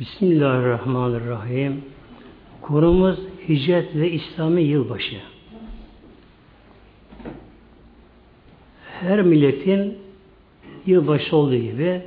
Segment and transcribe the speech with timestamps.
[0.00, 1.84] Bismillahirrahmanirrahim.
[2.62, 5.20] Konumuz hicret ve İslami yılbaşı.
[9.00, 9.98] Her milletin
[10.86, 12.02] yılbaşı olduğu gibi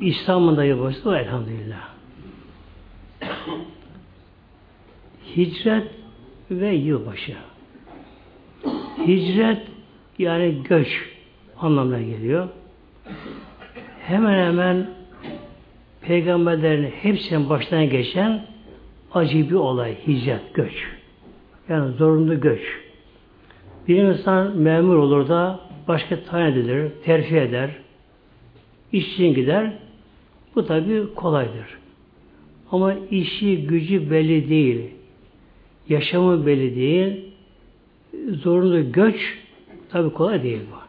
[0.00, 1.88] İslam'ın da yılbaşı var elhamdülillah.
[5.36, 5.90] Hicret
[6.50, 7.36] ve yılbaşı.
[9.06, 9.62] Hicret
[10.18, 10.88] yani göç
[11.60, 12.48] anlamına geliyor.
[14.00, 14.95] Hemen hemen
[16.06, 18.46] peygamberlerin hepsinin baştan geçen
[19.14, 20.72] acı bir olay, hicret, göç.
[21.68, 22.60] Yani zorunlu göç.
[23.88, 27.70] Bir insan memur olur da başka tayin edilir, terfi eder,
[28.92, 29.72] iş için gider.
[30.54, 31.78] Bu tabi kolaydır.
[32.70, 34.90] Ama işi, gücü belli değil.
[35.88, 37.24] Yaşamı belli değil.
[38.30, 39.38] Zorunlu göç
[39.90, 40.85] tabi kolay değil bu.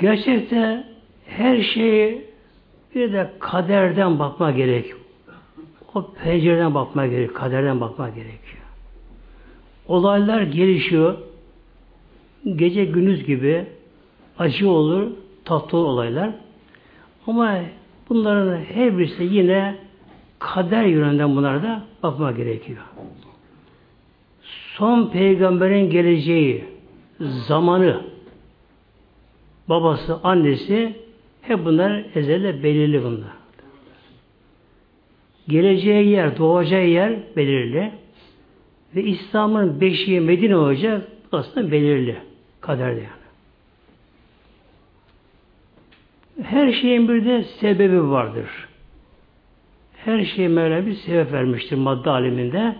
[0.00, 0.84] Gerçekte
[1.26, 2.24] her şeyi
[2.94, 4.94] bir de kaderden bakma gerek.
[5.94, 8.62] O pencereden bakma gerek, kaderden bakma gerekiyor.
[9.88, 11.18] Olaylar gelişiyor.
[12.56, 13.66] Gece gündüz gibi
[14.38, 15.10] acı olur,
[15.44, 16.30] tatlı olaylar.
[17.26, 17.58] Ama
[18.08, 19.76] bunların her birisi yine
[20.38, 22.82] kader yönünden bunlara da bakma gerekiyor.
[24.76, 26.64] Son peygamberin geleceği,
[27.20, 28.00] zamanı,
[29.70, 30.96] babası, annesi
[31.42, 33.40] hep bunlar ezelde belirli bunlar.
[35.48, 37.92] Geleceği yer, doğacağı yer belirli.
[38.96, 42.16] Ve İslam'ın beşiği Medine olacak aslında belirli.
[42.60, 43.20] Kaderde yani.
[46.42, 48.68] Her şeyin bir de sebebi vardır.
[49.96, 52.76] Her şey Mevla bir sebep vermiştir madde aleminde.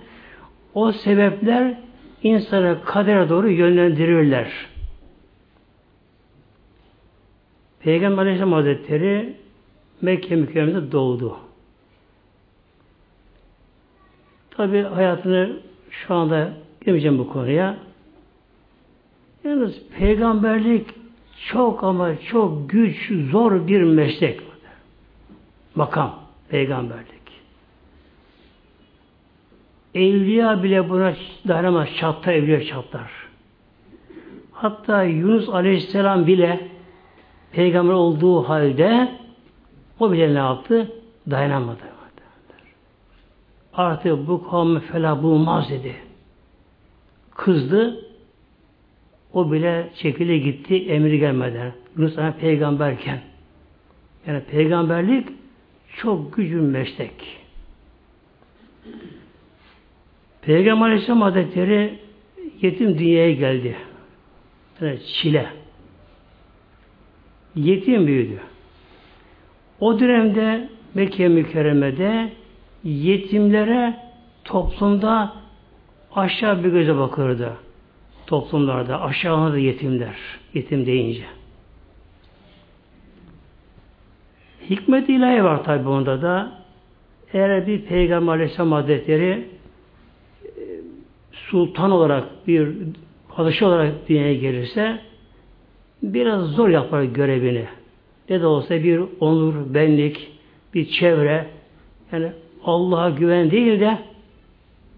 [0.75, 1.75] O sebepler
[2.22, 4.69] insanı kadere doğru yönlendirirler.
[7.81, 9.36] Peygamber Aleyhisselam Hazretleri
[10.03, 11.36] Mekke mükerremede doğdu.
[14.50, 15.56] Tabi hayatını
[15.91, 17.77] şu anda girmeyeceğim bu konuya.
[19.44, 20.87] Yalnız peygamberlik
[21.47, 24.41] çok ama çok güç, zor bir meslek.
[25.75, 27.21] Makam, peygamberlik.
[29.94, 31.15] Evliya bile buna
[31.49, 33.10] dayanamaz, çatlar, evliya çatlar.
[34.53, 36.69] Hatta Yunus Aleyhisselam bile
[37.53, 39.09] peygamber olduğu halde
[40.00, 40.93] o bile ne yaptı?
[41.31, 41.91] Dayanamadı.
[43.75, 45.94] Artık bu kavmi fela bulmaz dedi.
[47.34, 48.06] Kızdı.
[49.33, 51.72] O bile çekili gitti emri gelmeden.
[51.97, 53.21] Yunus Aleyhisselam peygamberken.
[54.27, 55.28] Yani peygamberlik
[55.97, 57.41] çok gücün meslek.
[60.43, 61.99] Peygamber Aleyhisselam Hazretleri
[62.60, 63.77] yetim dünyaya geldi.
[64.81, 65.59] Yani çile.
[67.56, 68.41] Yetim büyüdü.
[69.81, 72.33] O dönemde Mekke mükerremede
[72.84, 73.97] yetimlere
[74.44, 75.33] toplumda
[76.15, 77.53] aşağı bir göze bakırdı.
[78.27, 80.16] Toplumlarda aşağıda yetimler.
[80.55, 81.25] Yetim deyince.
[84.71, 86.60] Hikmet ilahi var tabi onda da.
[87.33, 89.49] Eğer bir Peygamber Aleyhisselam Hazretleri
[90.44, 90.49] e,
[91.33, 92.69] sultan olarak bir
[93.28, 95.00] padişah olarak dünyaya gelirse
[96.03, 97.65] biraz zor yapar görevini.
[98.31, 100.31] Ne de olsa bir onur, benlik,
[100.75, 101.47] bir çevre
[102.12, 102.33] yani
[102.65, 103.99] Allah'a güven değil de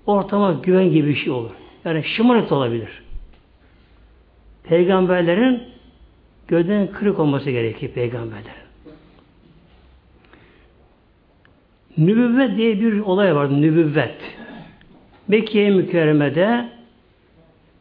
[0.06, 1.50] ortama güven gibi bir şey olur.
[1.84, 3.02] Yani şımarık olabilir.
[4.64, 5.62] Peygamberlerin
[6.48, 8.62] gövdenin kırık olması gerekir peygamberlerin.
[11.98, 13.62] Nübüvvet diye bir olay vardı.
[13.62, 14.16] Nübüvvet.
[15.28, 16.68] Mekke'ye mükerremede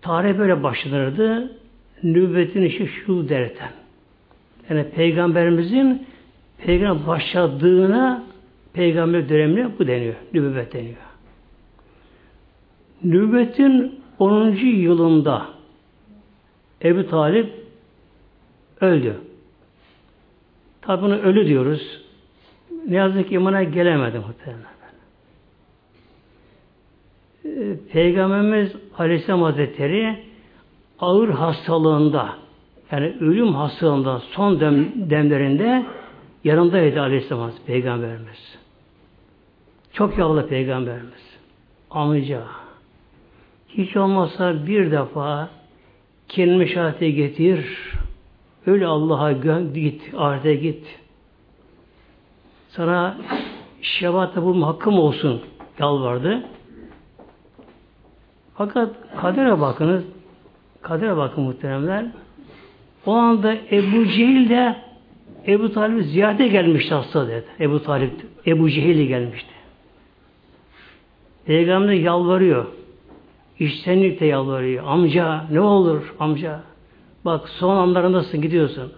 [0.01, 1.57] tarih böyle başlanırdı.
[2.03, 3.71] Nübüvvetin işi şu derken.
[4.69, 6.07] Yani peygamberimizin
[6.57, 8.23] peygamber başladığına
[8.73, 10.15] peygamber dönemine bu deniyor.
[10.33, 10.95] Nübüvvet deniyor.
[13.03, 14.55] Nübüvvetin 10.
[14.55, 15.47] yılında
[16.83, 17.53] Ebu Talip
[18.81, 19.15] öldü.
[20.81, 22.01] Tabi bunu ölü diyoruz.
[22.87, 24.71] Ne yazık ki imana gelemedi muhtemelen.
[27.45, 30.17] Ee, Peygamberimiz Aleyhisselam Hazretleri
[31.01, 32.29] ağır hastalığında
[32.91, 35.85] yani ölüm hastalığında son dem, demlerinde
[36.43, 38.57] yanındaydı Aleyhisselam Peygamberimiz.
[39.93, 41.37] Çok yağlı Peygamberimiz.
[41.91, 42.43] Amca
[43.69, 45.49] hiç olmazsa bir defa
[46.27, 47.65] kelime şahate getir
[48.65, 50.99] öyle Allah'a git, ahirete git.
[52.69, 53.17] Sana
[53.81, 55.41] şefaate bulma hakkım olsun
[55.79, 56.43] yalvardı.
[58.55, 58.89] Fakat
[59.21, 60.03] kadere bakınız,
[60.81, 62.05] kadere bakın muhteremler.
[63.05, 64.75] O anda Ebu Cehil de
[65.47, 67.45] Ebu Talib ziyarete gelmişti hasta dedi.
[67.59, 68.13] Ebu Talip,
[68.47, 69.51] Ebu Cehil'i gelmişti.
[71.45, 72.65] Peygamber yalvarıyor.
[73.59, 74.83] İştenlikle yalvarıyor.
[74.87, 76.59] Amca ne olur amca.
[77.25, 78.91] Bak son anlarındasın gidiyorsun.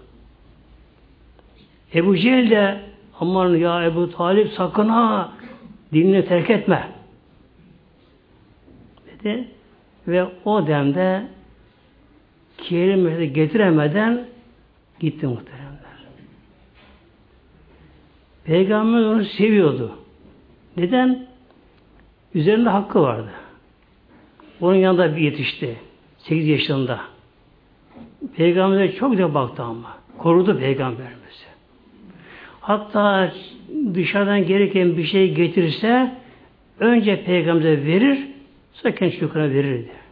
[1.96, 2.80] Ebu Cehil de
[3.20, 5.32] aman ya Ebu Talip sakın ha
[5.94, 6.88] dinini terk etme.
[9.08, 9.48] Dedi.
[10.08, 11.28] Ve o demde
[12.70, 14.26] kelimesi getiremeden
[15.00, 15.74] gitti muhteremler.
[18.46, 19.92] Peygamber onu seviyordu.
[20.78, 21.26] Neden?
[22.34, 23.32] Üzerinde hakkı vardı.
[24.62, 25.78] Onun yanında bir yetişti.
[26.18, 27.00] 8 yaşında.
[28.36, 29.98] Peygamber'e çok da baktı ama.
[30.18, 31.46] Korudu peygamberimizi.
[32.62, 33.34] Hatta
[33.94, 36.12] dışarıdan gereken bir şey getirse
[36.80, 38.28] önce peygamber'e verir
[38.74, 40.03] sonra kendi çocuklarına verirdi.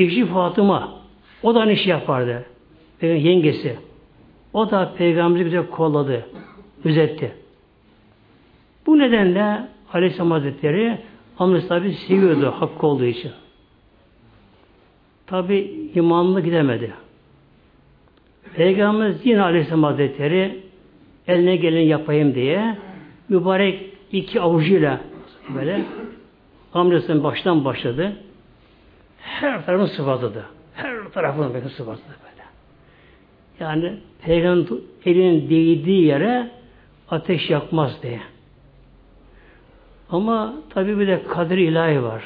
[0.00, 0.92] Eşi Fatıma
[1.42, 2.44] o da aynı şey yapardı.
[3.00, 3.76] Peygamber yengesi.
[4.52, 6.26] O da peygamberi bize kolladı.
[6.84, 7.32] Üzetti.
[8.86, 10.98] Bu nedenle Aleyhisselam Hazretleri
[11.38, 13.30] Amnes tabi seviyordu hakkı olduğu için.
[15.26, 16.92] Tabi imanlı gidemedi.
[18.56, 20.60] Peygamberimiz yine Aleyhisselam Hazretleri
[21.26, 22.76] eline geleni yapayım diye
[23.28, 25.00] mübarek iki avucuyla
[25.54, 25.80] böyle
[26.74, 28.16] amcasının baştan başladı.
[29.22, 30.44] Her tarafını sıvazladı.
[30.74, 32.44] Her tarafını böyle sıvazladı böyle.
[33.60, 36.50] Yani Peygamber elinin değdiği yere
[37.10, 38.20] ateş yakmaz diye.
[40.10, 42.22] Ama tabi bir de kadir ilahi var.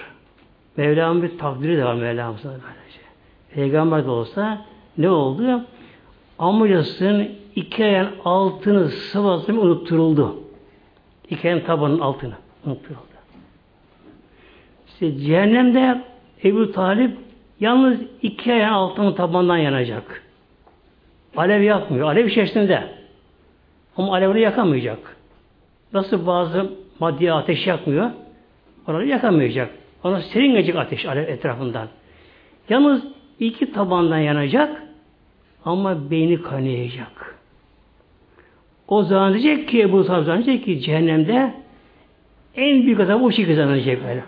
[0.76, 3.00] Mevlam'ın bir takdiri de var Mevlam'ın böylece.
[3.54, 4.64] Peygamber de olsa
[4.98, 5.64] ne oldu?
[6.38, 10.36] Amcasının iki ayağın altını sıvazlamayı unutturuldu.
[11.30, 12.34] İki ayağın tabanın altını
[12.66, 13.00] unutturuldu.
[14.86, 16.04] İşte cehennemde
[16.44, 17.16] Ebu Talip
[17.60, 20.22] yalnız iki ayağın altını tabandan yanacak.
[21.36, 22.08] Alev yakmıyor.
[22.08, 22.84] Alev içerisinde.
[23.96, 25.16] Ama alevini yakamayacak.
[25.92, 26.70] Nasıl bazı
[27.00, 28.10] maddi ateş yakmıyor.
[28.88, 29.70] Oraları yakamayacak.
[30.04, 31.88] Ona serinecek ateş etrafından.
[32.68, 33.02] Yalnız
[33.40, 34.82] iki tabandan yanacak
[35.64, 37.38] ama beyni kaynayacak.
[38.88, 41.54] O zaman diyecek ki bu zaman diyecek ki cehennemde
[42.56, 44.24] en büyük azap o şekilde zanacak böyle.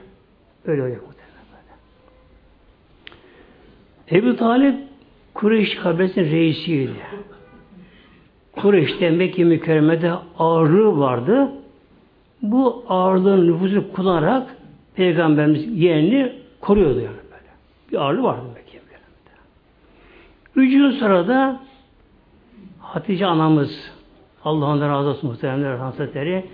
[0.65, 1.16] Öyle olacak.
[4.11, 4.75] Ebu Talip
[5.35, 6.93] Kureyş kabilesinin reisiydi.
[8.53, 11.49] Kureyş'te Mekke mükerremede ağırlığı vardı.
[12.43, 14.57] Bu ağırlığın nüfusu kullanarak
[14.95, 17.51] Peygamberimiz yeğenini koruyordu yani böyle.
[17.93, 19.33] Bir ağırlığı vardı Mekke mükerremede.
[20.57, 21.61] Üçüncü sırada
[22.81, 23.71] Hatice anamız
[24.45, 26.45] Allah'ın razı olsun muhteremler Hazretleri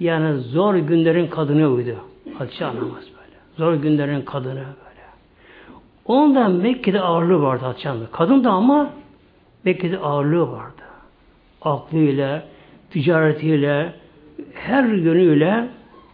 [0.00, 1.96] yani zor günlerin kadını uydu.
[2.38, 3.36] Hatice anamız böyle.
[3.56, 4.91] Zor günlerin kadını böyle.
[6.06, 8.10] Ondan Mekke'de ağırlığı vardı Hatice anamız.
[8.12, 8.90] Kadın da ama
[9.64, 10.82] Mekke'de ağırlığı vardı.
[11.62, 12.42] Aklıyla,
[12.90, 13.92] ticaretiyle,
[14.54, 15.68] her yönüyle,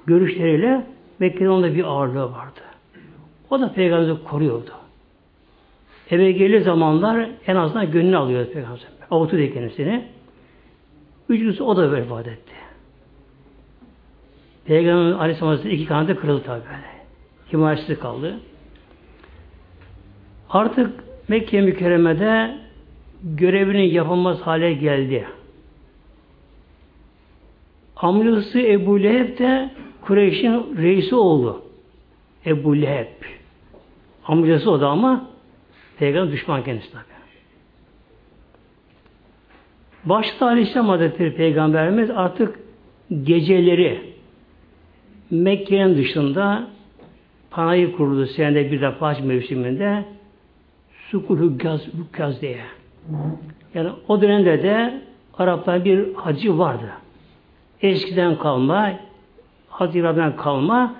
[0.06, 0.86] görüşleriyle
[1.18, 2.60] Mekke'de onda bir ağırlığı vardı.
[3.50, 4.70] O da Peygamber'i koruyordu.
[6.10, 8.80] Eve geldiği zamanlar en azından gönlünü alıyordu Peygamber.
[9.10, 10.04] Avutuyordu kendisini.
[11.28, 12.52] Üçüncüsü o da vefat etti.
[14.64, 16.98] Peygamber Aleyhisselam iki kanadı kırıldı tabi böyle.
[17.52, 18.40] Himayesiz kaldı.
[20.50, 22.54] Artık Mekke mükerremede
[23.22, 25.26] görevini yapamaz hale geldi.
[27.96, 29.70] Amcası Ebu Leheb de
[30.00, 31.62] Kureyş'in reisi oldu.
[32.46, 33.06] Ebu Leheb.
[34.24, 35.28] Amcası o da ama
[35.98, 37.02] Peygamber düşman kendisi tabi.
[40.04, 42.58] Başta Aleyhisselam Hazretleri Peygamberimiz artık
[43.22, 44.00] geceleri
[45.30, 46.68] Mekke'nin dışında
[47.50, 50.04] panayı kurdu senede bir defa hac mevsiminde
[51.10, 52.60] Sukul Hüggaz, Hüggaz diye.
[53.74, 55.00] Yani o dönemde de
[55.38, 56.90] Araplar bir hacı vardı.
[57.82, 58.92] Eskiden kalma,
[59.68, 60.94] Haziran'dan kalma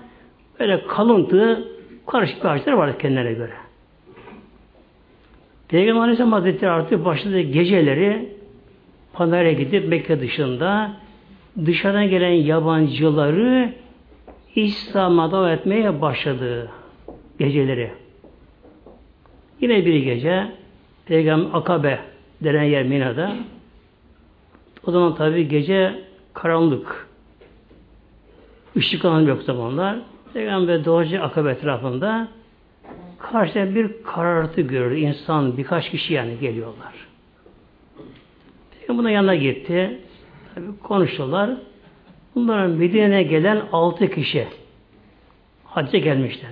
[0.59, 1.67] böyle kalıntı
[2.07, 3.53] karışık hacılar vardı kendilerine göre.
[5.67, 8.33] Peygamber Aleyhisselam Hazretleri artık başladı geceleri
[9.13, 10.91] Panar'a gidip Mekke dışında
[11.65, 13.73] dışarıdan gelen yabancıları
[14.55, 16.71] İslam'a davet etmeye başladı
[17.39, 17.91] geceleri.
[19.61, 20.51] Yine bir gece
[21.05, 21.99] Peygamber Akabe
[22.43, 23.35] denen yer Mina'da
[24.85, 27.07] o zaman tabi gece karanlık.
[28.75, 29.97] Işık alanı yok zamanlar.
[30.33, 32.27] Peygamber doğacı Akabe etrafında
[33.19, 34.97] karşıda bir karartı görür.
[34.97, 36.93] İnsan birkaç kişi yani geliyorlar.
[38.79, 39.99] Peygamber yanına gitti.
[40.55, 41.49] Tabi konuştular.
[42.35, 44.47] Bunların Medine'ye gelen altı kişi
[45.65, 46.49] hacca gelmişler.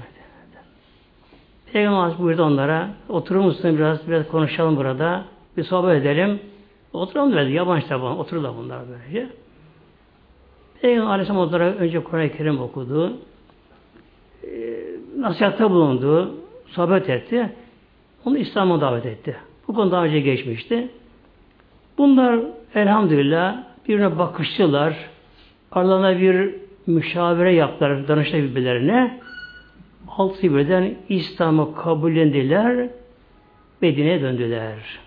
[1.74, 5.24] Peygamber buyurdu onlara oturur musun biraz biraz konuşalım burada
[5.58, 6.40] bir sohbet edelim.
[6.94, 7.52] Oturalım dedi.
[7.52, 8.04] Yabancı tabi.
[8.04, 9.30] Otururlar bunlar böylece.
[10.82, 13.18] Peygamber Aleyhisselam onlara önce Kur'an-ı Kerim okudu.
[14.44, 14.50] E,
[15.18, 16.36] nasihatta bulundu.
[16.68, 17.50] Sohbet etti.
[18.26, 19.38] Onu İslam'a davet etti.
[19.68, 20.88] Bu konu daha önce geçmişti.
[21.98, 22.40] Bunlar
[22.76, 24.94] elhamdülillah birine bakıştılar.
[25.72, 26.56] Aralarına bir
[26.88, 29.20] müşavere yaptılar danışta birbirlerine.
[30.08, 32.90] Altı birden İslam'ı kabullendiler.
[33.82, 35.00] Medine'ye döndüler.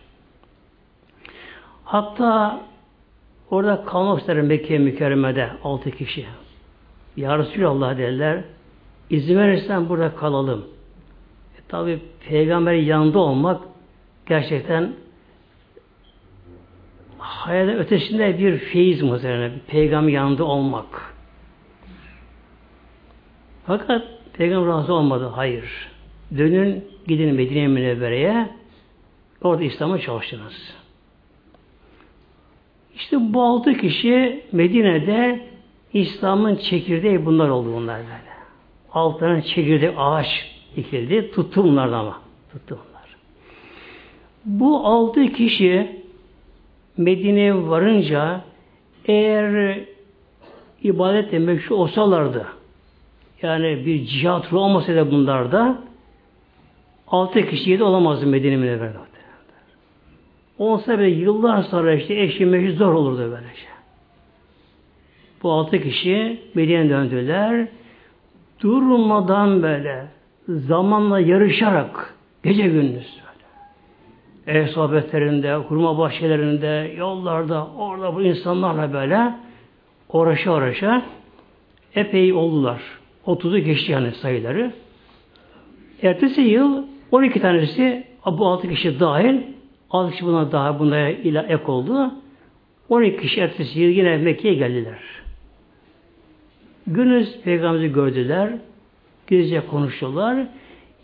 [1.85, 2.61] Hatta
[3.51, 6.27] orada kalmak üzere Mekke mükerremede altı kişi.
[7.17, 8.45] Ya Resulallah dediler.
[9.11, 10.65] İzin verirsen burada kalalım.
[11.59, 13.61] E, Tabi peygamberin yanında olmak
[14.27, 14.93] gerçekten
[17.19, 19.53] hayalin ötesinde bir feyiz muhtemelen.
[19.67, 21.15] Peygamber yanında olmak.
[23.67, 25.33] Fakat peygamber razı olmadı.
[25.35, 25.89] Hayır.
[26.39, 28.49] Dönün gidin Medine Münevvere'ye
[29.43, 30.75] orada İslam'a çalıştınız.
[32.95, 35.41] İşte bu altı kişi Medine'de
[35.93, 38.31] İslam'ın çekirdeği bunlar oldu bunlar böyle.
[38.93, 41.31] Altının çekirdeği ağaç dikildi.
[41.31, 42.21] Tuttu bunlardan ama.
[42.53, 43.17] Tuttu bunlar.
[44.45, 46.03] Bu altı kişi
[46.97, 48.41] Medine'ye varınca
[49.05, 49.79] eğer
[50.83, 52.60] ibadetle meşhur olsalardı
[53.43, 55.79] yani bir cihat ruhu olmasaydı bunlarda
[57.09, 58.99] altı kişiye de olamazdı Medine Münevver'de.
[60.59, 63.71] Olsa bile yıllar sonra işte eşi meşhur zor olurdu böylece.
[65.43, 67.69] Bu altı kişi Medine'ye döndüler.
[68.61, 70.07] Durmadan böyle
[70.49, 73.21] zamanla yarışarak gece gündüz
[74.47, 79.35] ev sohbetlerinde, hurma bahçelerinde, yollarda, orada bu insanlarla böyle
[80.13, 81.03] uğraşa uğraşa
[81.95, 83.00] epey oldular.
[83.27, 84.73] 30'u geçti yani sayıları.
[86.03, 89.41] Ertesi yıl 12 tanesi bu 6 kişi dahil
[89.91, 92.15] 6 kişi buna daha buna ila ek oldu.
[92.89, 94.99] 12 kişi ertesi yıl yine Mekke'ye geldiler.
[96.87, 98.53] Günüz Peygamber'i gördüler.
[99.27, 100.47] Gizlice konuştular.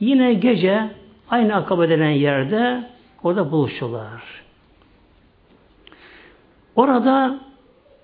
[0.00, 0.90] Yine gece
[1.30, 2.84] aynı akabe denen yerde
[3.26, 4.22] Orada buluştular.
[6.76, 7.40] Orada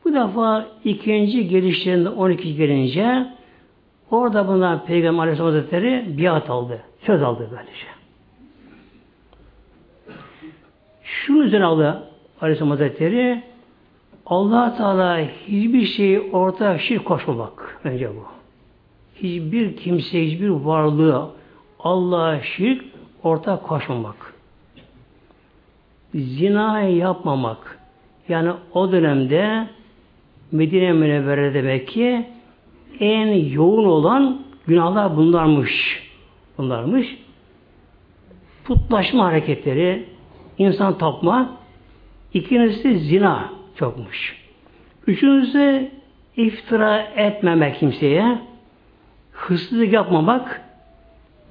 [0.05, 3.27] bu defa ikinci gelişlerinde 12 gelince
[4.13, 6.81] orada bunlar Peygamber Aleyhisselam Hazretleri biat aldı.
[7.07, 7.87] Söz aldı böylece.
[11.03, 12.09] Şunun üzerine aldı
[12.41, 13.43] Aleyhisselam Hazretleri
[14.27, 17.81] allah Teala hiçbir şeyi ortaya şirk koşmamak.
[17.85, 18.25] Önce bu.
[19.15, 21.31] Hiçbir kimse, hiçbir varlığı
[21.79, 22.85] Allah'a şirk
[23.23, 24.33] ortak koşmamak
[26.15, 27.79] zina yapmamak.
[28.29, 29.69] Yani o dönemde
[30.53, 32.27] Medine Münevvere demek ki
[33.01, 36.03] en yoğun olan günahlar bunlarmış.
[36.59, 37.19] Bunlarmış.
[38.65, 40.07] Putlaşma hareketleri,
[40.59, 41.57] insan tapma,
[42.35, 44.37] ikincisi zina çokmuş.
[45.07, 45.91] Üçüncüsü
[46.37, 48.39] iftira etmemek kimseye,
[49.33, 50.63] hırsızlık yapmamak,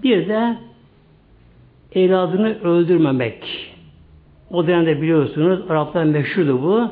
[0.04, 0.58] bir de
[1.96, 3.72] evladını öldürmemek.
[4.52, 6.92] O dönemde biliyorsunuz Araplar meşhurdu bu.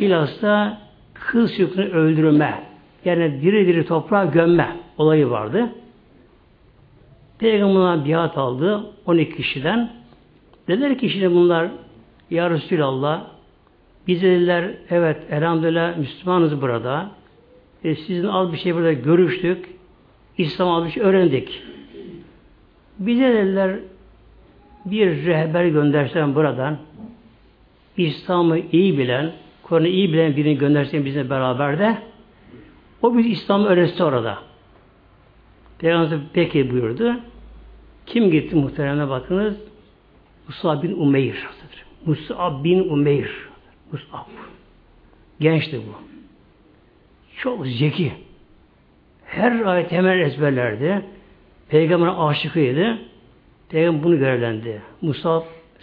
[0.00, 0.78] Bilhassa
[1.14, 2.73] kız çocukunu öldürme.
[3.04, 5.68] Yani diri diri toprağa gömme olayı vardı.
[7.38, 9.90] Peygamber'den biat aldı 12 kişiden.
[10.68, 11.68] Dediler ki şimdi bunlar
[12.30, 13.24] Ya Resulallah
[14.06, 17.10] biz dediler evet elhamdülillah Müslümanız burada.
[17.84, 19.68] E, sizin az bir şey burada görüştük.
[20.38, 21.62] İslam az bir şey öğrendik.
[22.98, 23.76] Bize dediler
[24.84, 26.78] bir rehber göndersen buradan
[27.96, 29.32] İslam'ı iyi bilen,
[29.62, 31.98] Kur'an'ı iyi bilen birini göndersen bizle beraber de
[33.04, 34.38] o bir İslam'ı öğretse orada.
[35.78, 37.16] Peygamber peki buyurdu.
[38.06, 39.54] Kim gitti muhteremine bakınız?
[40.48, 41.46] Musab bin Umeyr.
[42.06, 43.30] Musab bin Umeyr.
[43.92, 44.26] Musab.
[45.40, 45.94] Gençti bu.
[47.36, 48.12] Çok zeki.
[49.24, 51.02] Her ayet hemen ezberlerdi.
[51.68, 52.98] Peygamber'e aşıkıydı.
[53.68, 54.82] Peygamber bunu görevlendi.
[55.02, 55.42] Musab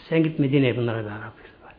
[0.09, 1.75] sen git Medine'ye bunlara beraber buyurdu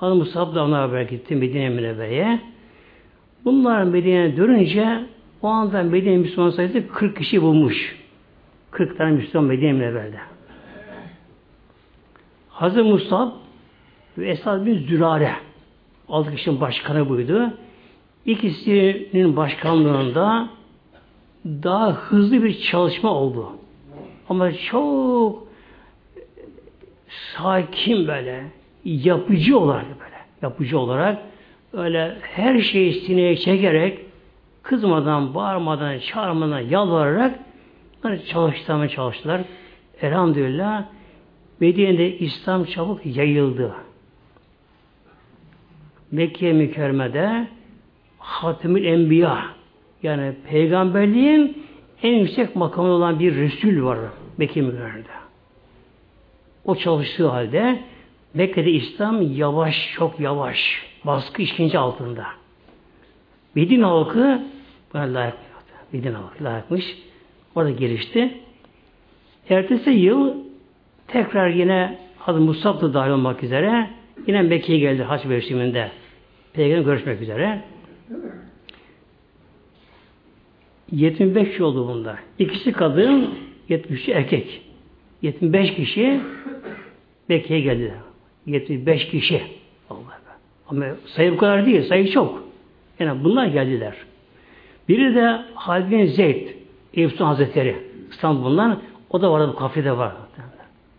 [0.00, 0.14] böyle.
[0.14, 2.55] Musab da onlara beraber gitti Medine.
[3.44, 5.06] Bunlar Medine'ye dönünce
[5.42, 7.96] o anda Medine Müslüman sayısı 40 kişi bulmuş.
[8.70, 10.18] 40 tane Müslüman Medine Münevvere'de.
[12.48, 13.30] Hazır Musab
[14.18, 15.32] ve Esad bin Zürare
[16.08, 17.50] altı kişinin başkanı buydu.
[18.26, 20.48] İkisinin başkanlığında
[21.44, 23.52] daha hızlı bir çalışma oldu.
[24.28, 25.46] Ama çok
[27.36, 28.44] sakin böyle,
[28.84, 31.18] yapıcı olarak böyle, yapıcı olarak
[31.76, 33.98] öyle her şeyi sineye çekerek
[34.62, 37.38] kızmadan, bağırmadan, çağırmadan, yalvararak
[38.28, 39.40] çalıştırmaya çalıştılar.
[40.02, 40.84] Elhamdülillah
[41.60, 43.74] Medine'de İslam çabuk yayıldı.
[46.12, 47.48] Mekke mükerremede
[48.18, 49.44] Hatimül Enbiya
[50.02, 51.66] yani peygamberliğin
[52.02, 53.98] en yüksek makamı olan bir Resul var
[54.38, 55.08] Mekke mükerremede.
[56.64, 57.82] O çalıştığı halde
[58.34, 60.86] Mekke'de İslam yavaş, çok yavaş.
[61.06, 62.26] Baskı işkence altında.
[63.54, 64.42] Medine halkı
[64.94, 65.34] buna layık.
[65.92, 66.84] Medine halkı layıkmış.
[67.54, 68.40] Orada gelişti.
[69.48, 70.34] Ertesi yıl
[71.08, 73.90] tekrar yine adı Musab da dahil olmak üzere
[74.26, 75.90] yine Mekke'ye geldi haç mevsiminde.
[76.52, 77.62] Peygamber görüşmek üzere.
[80.92, 82.18] 75 kişi oldu bunda.
[82.38, 83.34] İkisi kadın,
[83.68, 84.62] 73 erkek.
[85.22, 86.20] 75 kişi
[87.28, 87.94] Mekke'ye geldi.
[88.46, 89.42] 75 kişi.
[90.70, 92.42] Ama sayı bu kadar değil, sayı çok.
[92.98, 93.94] Yani bunlar geldiler.
[94.88, 96.48] Biri de Halid bin Zeyd,
[96.94, 97.76] Eyüp Hazretleri
[98.10, 98.78] İstanbul'dan.
[99.10, 100.12] O da vardı, bu kafede var.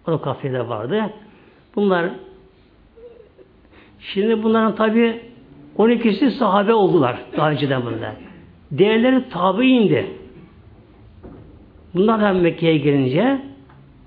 [0.08, 1.04] O da kafede vardı.
[1.76, 2.10] Bunlar
[4.00, 5.22] şimdi bunların tabi
[5.78, 8.12] 12'si sahabe oldular daha önceden bunlar.
[8.78, 10.08] Diğerleri tabi indi.
[11.94, 13.42] Bunlar da Mekke'ye gelince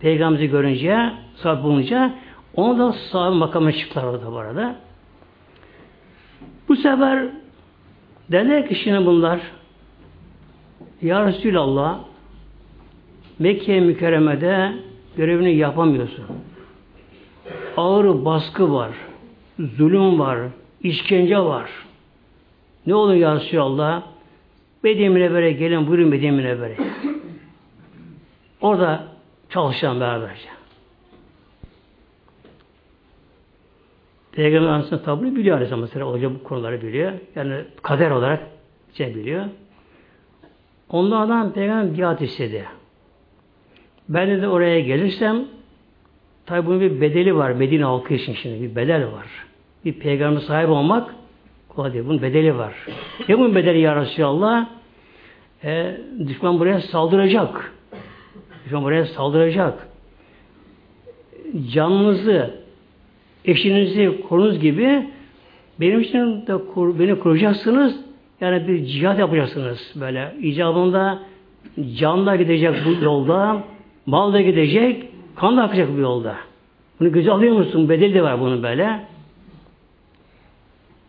[0.00, 2.14] Peygamber'i görünce sahabe bulunca
[2.56, 4.76] onu da sahabe makamına çıktılar orada bu arada.
[6.70, 7.26] Bu sefer
[8.32, 9.40] derler ki şimdi bunlar
[11.02, 11.98] Ya Resulallah
[13.38, 14.72] Mekke mükerremede
[15.16, 16.24] görevini yapamıyorsun.
[17.76, 18.90] Ağır baskı var.
[19.58, 20.38] Zulüm var.
[20.82, 21.70] işkence var.
[22.86, 24.02] Ne olur ya Resulallah?
[24.82, 26.76] Medine böyle gelin buyurun Medine böyle.
[28.60, 29.04] Orada
[29.50, 30.59] çalışan beraberce.
[34.32, 37.12] Peygamber Aleyhisselam tabi biliyor Aleyhisselam mesela olacak bu konuları biliyor.
[37.34, 38.40] Yani kader olarak
[38.94, 39.44] şey biliyor.
[40.88, 42.64] Onlardan Peygamber biat istedi.
[44.08, 45.44] Ben de oraya gelirsem
[46.46, 49.26] tabi bunun bir bedeli var Medine halkı için şimdi bir bedel var.
[49.84, 51.14] Bir peygamber sahibi olmak
[51.68, 52.04] kolay değil.
[52.06, 52.74] Bunun bedeli var.
[53.28, 54.66] Ne bunun bedeli ya Resulallah?
[55.64, 57.72] E, düşman buraya saldıracak.
[58.64, 59.88] Düşman buraya saldıracak.
[61.72, 62.59] Canınızı,
[63.44, 65.06] eşinizi korunuz gibi
[65.80, 68.00] benim için de kur, beni kuracaksınız.
[68.40, 70.34] Yani bir cihat yapacaksınız böyle.
[70.40, 71.18] icabında
[71.96, 73.62] can da gidecek bu yolda,
[74.06, 76.36] mal da gidecek, kan da akacak bu yolda.
[77.00, 77.88] Bunu göze alıyor musun?
[77.88, 79.00] Bedeli de var bunun böyle.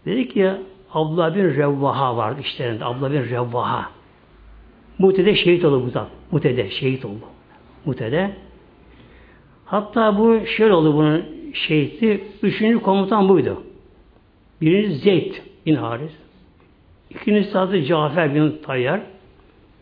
[0.06, 0.58] Dedik ya
[0.94, 2.86] Abdullah bin Revvaha vardı işlerinde.
[2.86, 3.90] Abdullah bin Revvaha.
[5.00, 6.08] Mute'de şehit oldu bu zat.
[6.32, 7.26] Mute'de şehit oldu.
[7.86, 8.32] Mute'de.
[9.66, 12.24] Hatta bu şöyle oldu bunun şehiti.
[12.44, 13.64] Üçüncü komutan buydu.
[14.62, 15.34] Birinci Zeyd
[15.66, 16.12] bin Haris.
[17.10, 19.02] İkincisi adı Cafer bin Tayyar.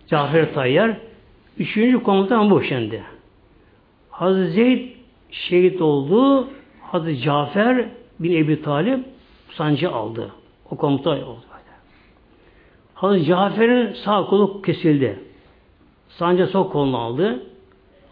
[0.08, 0.98] Cafer Tayyar.
[1.58, 3.04] Üçüncü komutan bu şimdi.
[4.10, 4.90] Hazreti Zeyd
[5.32, 6.48] şehit oldu.
[6.82, 9.06] Hazreti Cafer bin Ebi Talip
[9.52, 10.32] sancı aldı.
[10.72, 11.40] O komutan oldu.
[12.94, 15.20] Hazreti Cafer'in sağ kolu kesildi.
[16.10, 17.44] Sancı sol kolunu aldı.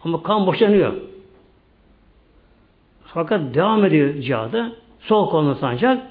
[0.04, 0.92] Ama kan boşanıyor.
[3.14, 4.72] Fakat devam ediyor cihadı.
[5.00, 6.02] Sol kolunu sancak.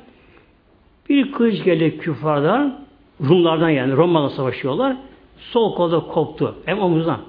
[1.09, 2.79] Bir kılıç geldi küffardan,
[3.21, 4.97] Rumlardan yani Roma'la savaşıyorlar.
[5.37, 6.55] Sol kolda koptu.
[6.65, 7.19] Hem omuzdan.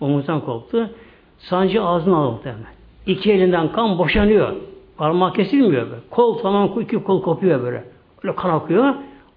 [0.00, 0.90] Omuzdan koptu.
[1.38, 2.64] Sancı ağzına aldı muhtemelen.
[3.06, 4.52] İki elinden kan boşanıyor.
[4.96, 6.00] Parmağı kesilmiyor böyle.
[6.10, 7.84] Kol tamam iki kol kopuyor böyle.
[8.24, 8.94] Böyle kan akıyor.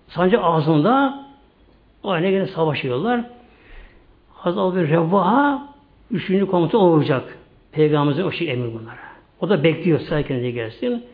[0.07, 1.25] Sancı ağzında
[2.03, 3.21] aynı yine savaşıyorlar.
[4.33, 5.67] Hazal bir Revvaha
[6.11, 7.37] üçüncü komuta olacak.
[7.71, 9.12] Peygamberimizin o şey emir bunlara.
[9.43, 11.05] O da bekliyor sakin diye gelsin.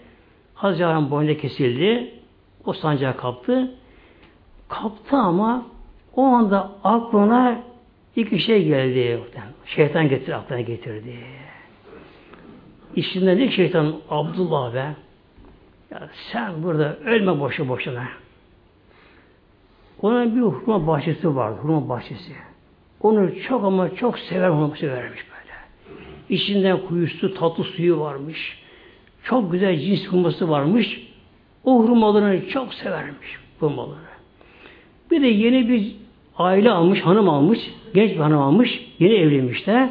[0.53, 2.13] Hazreti boyunda kesildi.
[2.65, 3.71] O sancağı kaptı.
[4.67, 5.65] Kaptı ama
[6.15, 7.61] o anda aklına
[8.15, 9.19] iki şey geldi.
[9.65, 11.15] Şeytan getir aklına getirdi.
[12.95, 14.95] İçinden ne şeytan Abdullah be.
[15.91, 18.07] Ya sen burada ölme boşu boşuna.
[20.01, 21.59] Onun bir hurma bahçesi vardı.
[21.61, 22.33] Hurma bahçesi.
[23.01, 25.28] Onu çok ama çok sever hurma severmiş böyle.
[26.29, 28.59] İçinden kuyusu, tatlı suyu varmış.
[29.23, 31.07] Çok güzel cins hurması varmış.
[31.63, 33.99] O hurmalarını çok severmiş hurmaları.
[35.11, 35.95] Bir de yeni bir
[36.37, 37.59] aile almış, hanım almış,
[37.93, 39.89] genç bir hanım almış, yeni evlenmişler.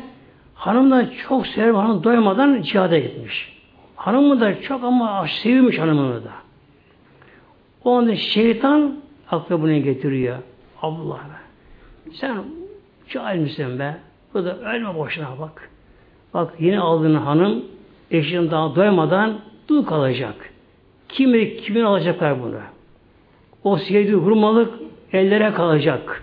[0.55, 3.53] Hanım da çok sever, hanım doymadan cihada gitmiş.
[3.97, 6.33] Hanımı da çok ama sevmiş hanımını da.
[7.85, 8.97] O anda şeytan
[9.31, 10.39] aklı bunu getiriyor.
[10.83, 11.39] Allah be.
[12.13, 12.45] Sen
[13.09, 13.97] cahil misin be?
[14.35, 15.71] Bu da ölme boşuna bak.
[16.35, 17.65] Bak yeni aldığın hanım
[18.11, 20.51] eşin daha doymadan dul kalacak.
[21.09, 22.61] Kimi kimin alacaklar bunu?
[23.65, 24.75] O sevdiği hurmalık
[25.13, 26.23] ellere kalacak.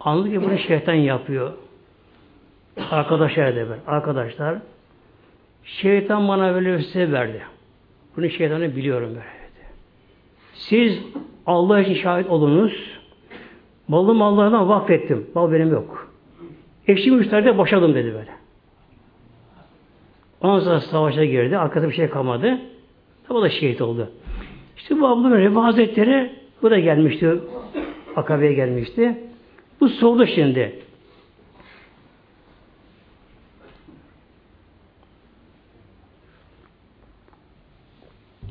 [0.00, 1.52] Anladı ki bunu şeytan yapıyor.
[2.90, 3.92] Arkadaşlar dedi ben.
[3.92, 4.58] Arkadaşlar
[5.64, 7.42] şeytan bana böyle bir size verdi.
[8.16, 9.66] Bunu şeytanı biliyorum böyle dedi.
[10.54, 10.98] Siz
[11.46, 13.00] Allah için şahit olunuz.
[13.88, 15.30] Malım Allah'dan vakfettim.
[15.34, 16.09] Mal benim yok.
[16.90, 18.30] Eşim müşteride boşadım dedi böyle.
[20.40, 21.58] Ondan sonra savaşa girdi.
[21.58, 22.58] Arkasında bir şey kalmadı.
[23.30, 24.10] O da şehit oldu.
[24.76, 27.34] İşte bu ablamın Rebi Hazretleri bu da gelmişti.
[28.16, 29.18] Akabe'ye gelmişti.
[29.80, 30.80] Bu sordu şimdi.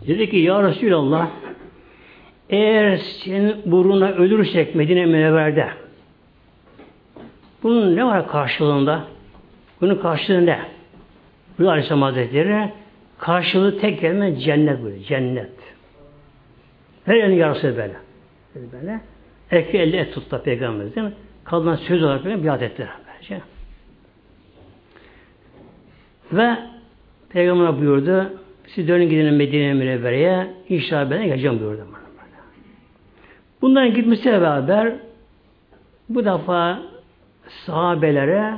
[0.07, 1.29] Dedi ki Ya Resulallah
[2.49, 5.69] eğer senin buruna ölürsek Medine Münevver'de
[7.63, 9.03] bunun ne var karşılığında?
[9.81, 10.59] Bunun karşılığı ne?
[11.59, 12.71] Bu Aleyhisselam Hazretleri
[13.17, 15.03] karşılığı tek kelime cennet buyuruyor.
[15.03, 15.49] Cennet.
[17.05, 17.95] Her yerini yarısı böyle.
[18.73, 19.01] Böyle.
[19.51, 21.13] Eki elde et tuttu Peygamberimiz değil mi?
[21.43, 22.89] Kadına söz olarak bir biat ettiler.
[23.07, 23.41] Bence.
[26.31, 26.57] Ve
[27.29, 31.87] Peygamber buyurdu siz dönün gidin Medine Münevvere'ye inşallah ben geleceğim buyurdu.
[33.61, 34.93] Bunların gitmesiyle beraber
[36.09, 36.79] bu defa
[37.65, 38.53] sahabelere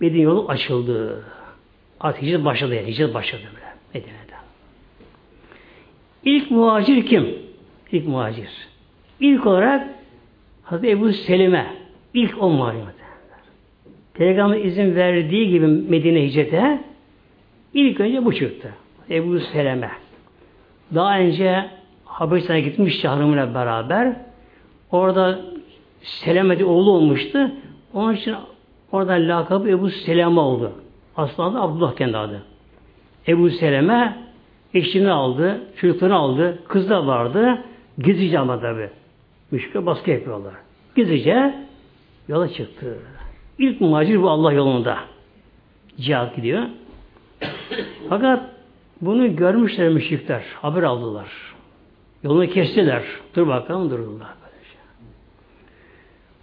[0.00, 1.24] Medine yolu açıldı.
[2.00, 2.86] Artık hicret başladı yani.
[2.86, 4.36] Hicret başladı böyle Medine'de.
[6.24, 7.34] İlk muhacir kim?
[7.92, 8.48] İlk muhacir.
[9.20, 9.88] İlk olarak
[10.62, 11.66] Hazreti Ebu Selim'e
[12.14, 12.80] ilk o muhacir.
[14.14, 16.80] Peygamber izin verdiği gibi Medine hicrete
[17.74, 18.74] ilk önce bu çıktı.
[19.10, 19.90] Ebu Seleme.
[20.94, 21.70] Daha önce
[22.04, 24.16] Habeşistan'a gitmiş hanımıyla beraber.
[24.90, 25.40] Orada
[26.02, 27.50] Seleme'de oğlu olmuştu.
[27.96, 28.34] Onun için
[28.92, 30.72] orada lakabı Ebu Seleme oldu.
[31.16, 32.42] Aslında Abdullah kendi adı.
[33.28, 34.18] Ebu Seleme
[34.74, 37.58] eşini aldı, çocuklarını aldı, kız da vardı.
[37.98, 38.90] Gizlice ama tabi.
[39.50, 40.54] Müşrikler baskı yapıyorlar.
[40.96, 41.54] Gizlice
[42.28, 42.98] yola çıktı.
[43.58, 44.98] İlk muhacir bu Allah yolunda.
[46.00, 46.62] Cihat gidiyor.
[48.08, 48.50] Fakat
[49.00, 50.42] bunu görmüşler müşrikler.
[50.62, 51.28] Haber aldılar.
[52.22, 53.02] Yolunu kestiler.
[53.36, 54.45] Dur bakalım durdular.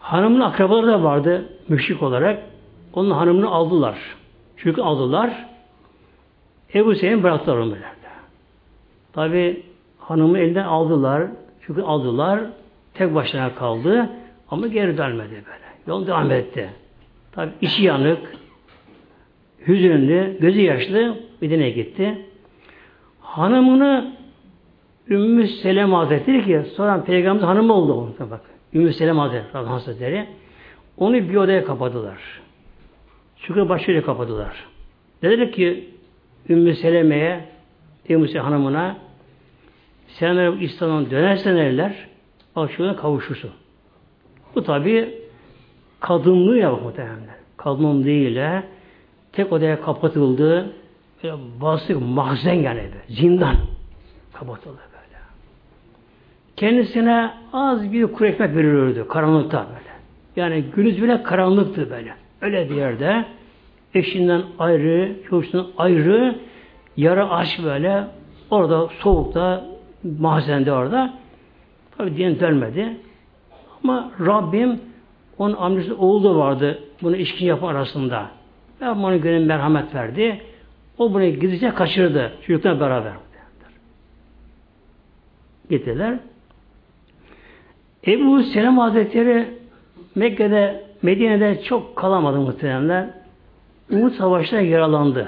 [0.04, 2.44] Hanımın akrabaları da vardı müşrik olarak.
[2.94, 3.98] Onun hanımını aldılar.
[4.58, 5.46] Çünkü aldılar.
[6.76, 7.86] Ebu Seyyid bıraktılar onu böyle.
[9.14, 9.64] Tabi
[10.00, 11.24] hanımı elinden aldılar.
[11.66, 12.40] Çünkü aldılar.
[12.94, 14.10] Tek başına kaldı.
[14.52, 15.66] Ama geri dönmedi böyle.
[15.88, 16.70] Yol devam etti.
[17.32, 18.36] Tabi içi yanık,
[19.68, 22.26] hüzünlü, gözü yaşlı Medine'ye gitti.
[23.22, 24.14] Hanımını
[25.10, 28.53] Ümmü Selem Hazretleri ki sonra Peygamber hanımı oldu bak.
[28.74, 29.18] Ümmü Selem
[29.54, 30.28] Hazretleri,
[30.98, 32.42] onu bir odaya kapadılar.
[33.38, 34.66] Çünkü başıyla kapadılar.
[35.22, 35.90] Dediler ki
[36.50, 37.46] Ümmü Seleme'ye
[38.10, 38.98] Ümmü Selem hanımına
[40.08, 42.08] sen İslam'dan dönersen eller
[42.56, 43.52] aşkına kavuşursun.
[44.56, 45.22] Bu tabi
[46.00, 47.20] kadınlığı ya muhtemelen.
[47.58, 48.40] Kadın değil
[49.32, 50.74] tek odaya kapatıldı.
[51.24, 53.56] Böyle basık mahzen yani zindan
[54.34, 54.93] kapatıldı.
[56.58, 59.94] Kendisine az bir kuru ekmek verilirdi karanlıkta böyle.
[60.36, 62.14] Yani günüz bile karanlıktı böyle.
[62.42, 63.26] Öyle bir yerde
[63.94, 66.36] eşinden ayrı, çocuğundan ayrı
[66.98, 68.08] yara aç böyle
[68.50, 69.66] orada soğukta
[70.20, 71.14] mahzende orada
[71.98, 72.98] tabi din dönmedi.
[73.84, 74.80] Ama Rabbim
[75.38, 78.28] onun amcası oğlu da vardı bunu işkin yapan arasında.
[78.82, 80.42] Ve ona gönül merhamet verdi.
[80.98, 82.32] O bunu gizlice kaçırdı.
[82.48, 83.14] Çocuklarla beraber.
[85.70, 86.20] Gittiler.
[88.08, 89.48] Ebu Selam Hazretleri
[90.16, 93.10] Mekke'de, Medine'de çok kalamadı muhtemelenler.
[93.92, 95.28] Uhud Savaşı'na yaralandı.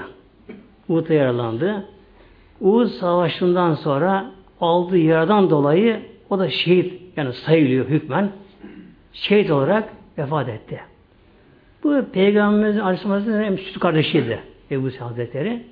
[0.88, 1.88] Uhud'da yaralandı.
[2.60, 8.30] Uhud Savaşı'ndan sonra aldığı yaradan dolayı o da şehit yani sayılıyor hükmen.
[9.12, 10.80] Şehit olarak vefat etti.
[11.84, 14.40] Bu Peygamberimizin Aleyhisselam'ın en süt kardeşiydi.
[14.70, 15.62] Ebu Hazretleri.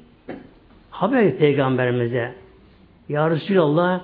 [0.91, 2.35] Haber Peygamberimize
[3.09, 4.01] Ya Resulallah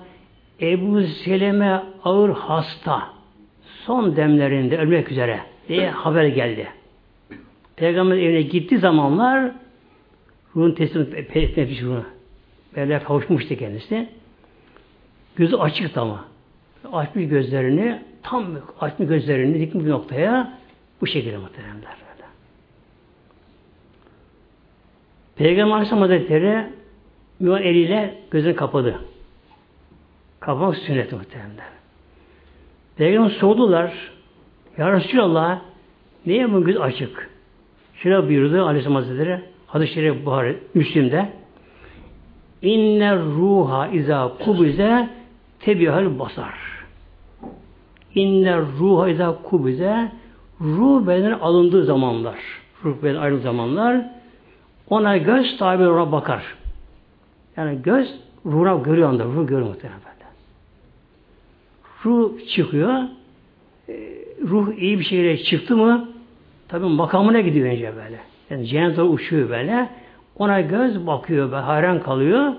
[0.61, 3.03] Ebu Seleme ağır hasta
[3.87, 6.69] son demlerinde ölmek üzere diye haber geldi.
[7.77, 9.53] Peygamber evine gitti zamanlar
[10.57, 12.05] ruhun teslim etmek ruhunu.
[12.77, 14.09] Böyle kavuşmuştu kendisi.
[15.37, 16.25] Gözü açıktı ama.
[16.93, 18.47] Açmış gözlerini tam
[18.81, 20.59] açmış gözlerini dikmiş bir noktaya
[21.01, 22.01] bu şekilde muhteremler.
[25.37, 26.67] Peygamber Aleyhisselam Hazretleri
[27.41, 29.01] müvan eliyle gözünü kapadı.
[30.41, 31.67] Kapamak sünnet muhteremler.
[32.97, 33.93] Peygamber sordular.
[34.79, 35.61] Ya Resulallah
[36.27, 37.31] niye bu göz açık?
[37.95, 41.29] Şöyle buyurdu Aleyhisselam Hazretleri hadis-i şerif Buhari Müslim'de
[42.63, 45.09] İnne ruha iza kubize
[45.61, 46.55] tebihal basar.
[48.15, 50.13] İnne ruha iza kubize
[50.61, 52.39] ruh bedene alındığı zamanlar.
[52.85, 54.07] ruh beden ayrı zamanlar.
[54.91, 56.45] Ona göz tabi ona bakar.
[57.57, 58.15] Yani göz
[58.47, 59.25] ruhuna görüyor anda.
[59.25, 60.10] Ruh görüyor muhtemelen.
[62.05, 63.03] Ruh çıkıyor.
[63.89, 63.95] E,
[64.49, 66.09] ruh iyi bir şeyle çıktı mı
[66.69, 68.19] tabi makamına gidiyor önce böyle.
[68.51, 69.89] Yani cennete uçuyor böyle.
[70.37, 72.53] Ona göz bakıyor ve hayran kalıyor.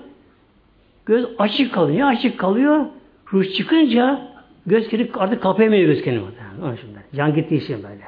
[1.06, 2.08] Göz açık kalıyor.
[2.08, 2.86] Açık kalıyor.
[3.34, 4.22] Ruh çıkınca
[4.66, 6.24] göz kilip artık kapayamıyor göz kendini.
[6.64, 8.04] Onun için Can gittiği için böyle.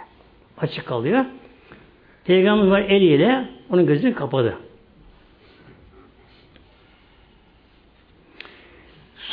[0.57, 1.25] Açık kalıyor.
[2.25, 4.57] Peygamber var eliyle onun gözünü kapadı.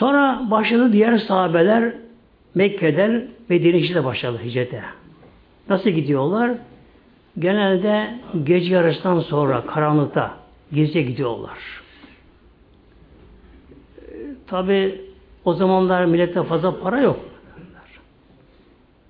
[0.01, 1.93] Sonra başladı diğer sahabeler
[2.55, 4.83] Mekke'den Medine'ye de başladı hicrete.
[5.69, 6.51] Nasıl gidiyorlar?
[7.39, 10.35] Genelde gece yarısından sonra karanlıkta
[10.73, 11.59] gizlice gidiyorlar.
[14.47, 15.01] Tabi
[15.45, 17.21] o zamanlar millette fazla para yok.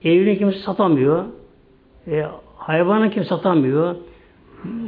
[0.05, 1.24] Evini kimse satamıyor.
[2.07, 2.26] E,
[2.57, 3.96] hayvanı kim satamıyor.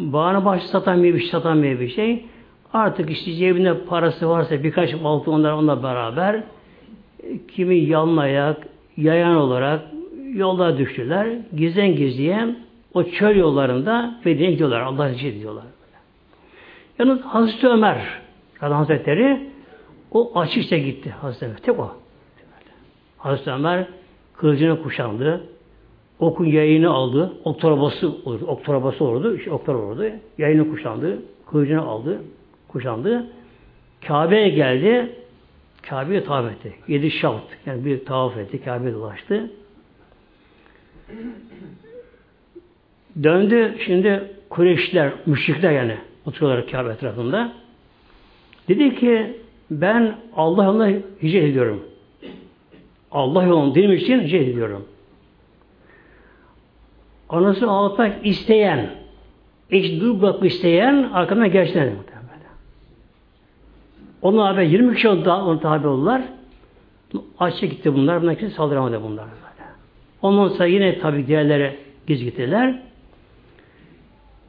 [0.01, 2.27] Bağını başı satamıyor bir şey, satamıyor bir şey.
[2.73, 9.81] Artık işte cebinde parası varsa birkaç altı onlar onunla beraber e, kimi yanlayak, yayan olarak
[10.35, 11.29] yolda düştüler.
[11.57, 12.57] Gizlen gizliye
[12.95, 14.81] o çöl yollarında Medine'ye gidiyorlar.
[14.81, 15.65] Allah için diyorlar.
[16.99, 18.23] Yalnız Hazreti Ömer
[18.59, 19.51] Hazretleri
[20.11, 21.57] o açıkça gitti Hazreti Ömer.
[21.57, 21.91] Tek o.
[23.19, 23.87] Hazreti Ömer
[24.37, 25.49] kılıcını kuşandı.
[26.19, 27.33] Okun yayını aldı.
[27.45, 28.45] Ok torabası olurdu.
[28.47, 29.39] Ok torabası olurdu.
[29.51, 30.05] Ok olurdu.
[30.39, 31.23] Yayını kuşandı.
[31.47, 32.23] Kılıcını aldı.
[32.73, 33.27] Kuşandı.
[34.07, 35.17] Kabe'ye geldi.
[35.83, 36.75] Kabe'ye tavaf etti.
[36.89, 37.53] Yedi şaft.
[37.67, 38.65] Yani bir tavaf etti.
[38.65, 39.51] Kabe'ye dolaştı.
[43.23, 47.53] Döndü şimdi Kureyşler, müşrikler yani oturuyorlar Kabe etrafında.
[48.69, 49.37] Dedi ki
[49.71, 50.89] ben Allah yolunda
[51.23, 51.85] hicret ediyorum.
[53.11, 54.89] Allah yolunda dinim için hicret ediyorum.
[57.29, 58.91] Anasını ağlatmak isteyen,
[59.71, 61.93] eş dur isteyen arkamdan gerçekten
[64.23, 66.23] Onun haber 20 kişi onu tabi oldular.
[67.39, 68.23] Açça gitti bunlar.
[68.23, 69.25] Bunlar kimse saldıramadı bunlar.
[70.23, 72.83] Ondan sonra yine tabi diğerlere giz gittiler.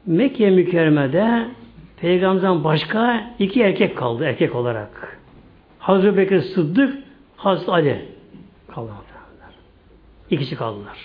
[0.06, 1.46] Mekke mükerremede
[2.00, 5.18] Peygamberden başka iki erkek kaldı erkek olarak.
[5.78, 6.98] Hazreti Bekir Sıddık,
[7.36, 8.04] Hazreti Ali
[8.74, 8.96] kaldılar.
[10.30, 10.98] İkisi kaldılar.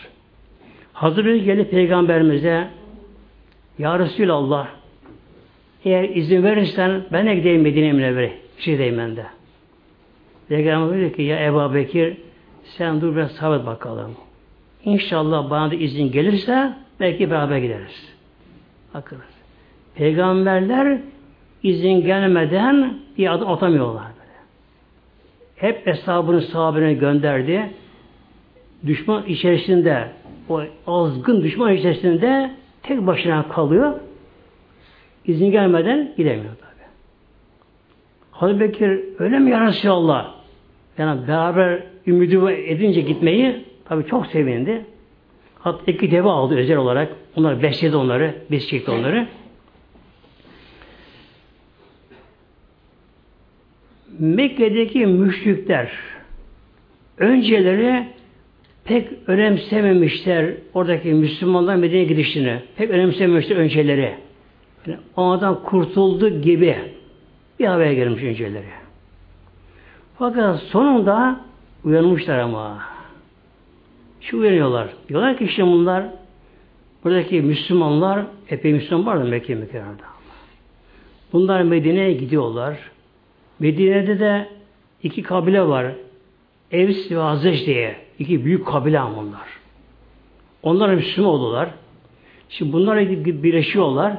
[0.93, 2.67] Hazreti Bekir geldi Peygamberimize
[3.79, 4.67] Ya Resulallah
[5.86, 8.48] eğer izin verirsen ben de gideyim Medine'ye Münevvere.
[8.59, 9.25] Şirdeyim ben de.
[10.49, 12.17] Peygamber dedi ki ya Ebu Bekir
[12.63, 14.11] sen dur biraz sabret bakalım.
[14.85, 18.13] İnşallah bana da izin gelirse belki beraber gideriz.
[18.93, 19.23] Bakınız.
[19.95, 20.99] Peygamberler
[21.63, 24.03] izin gelmeden bir adım atamıyorlar.
[24.03, 24.39] Böyle.
[25.55, 27.69] Hep hesabını sahabine gönderdi.
[28.85, 30.11] Düşman içerisinde
[30.49, 32.51] o azgın düşman içerisinde
[32.83, 33.99] tek başına kalıyor.
[35.25, 36.68] İzin gelmeden gidemiyor.
[38.39, 40.34] Hazreti Bekir öyle mi ya Resulallah?
[40.97, 44.86] Yani beraber ümidi edince gitmeyi tabi çok sevindi.
[45.60, 47.15] Hatta iki deve aldı özel olarak.
[47.36, 49.28] Onlar besledi onları, besleyecekti onları.
[54.19, 55.91] Mekke'deki müşrikler
[57.17, 58.08] önceleri
[58.84, 62.60] pek önemsememişler oradaki Müslümanlar Medine gidişini.
[62.75, 64.15] Pek önemsememişler önceleri.
[64.88, 66.98] Yani ondan kurtuldu gibi
[67.59, 68.65] bir haber gelmiş önceleri.
[70.17, 71.39] Fakat sonunda
[71.83, 72.79] uyanmışlar ama.
[74.21, 74.89] Şu uyanıyorlar.
[75.09, 76.03] Diyorlar ki işte bunlar
[77.03, 80.01] buradaki Müslümanlar epey Müslüman var da Mekke mükerremede.
[81.33, 82.77] Bunlar Medine'ye gidiyorlar.
[83.59, 84.49] Medine'de de
[85.03, 85.91] iki kabile var.
[86.71, 87.95] Evs ve Hazreç diye.
[88.19, 89.47] iki büyük kabile bunlar.
[90.63, 91.69] Onlar Müslüman oldular.
[92.49, 93.09] Şimdi bunlar
[93.43, 94.13] birleşiyorlar.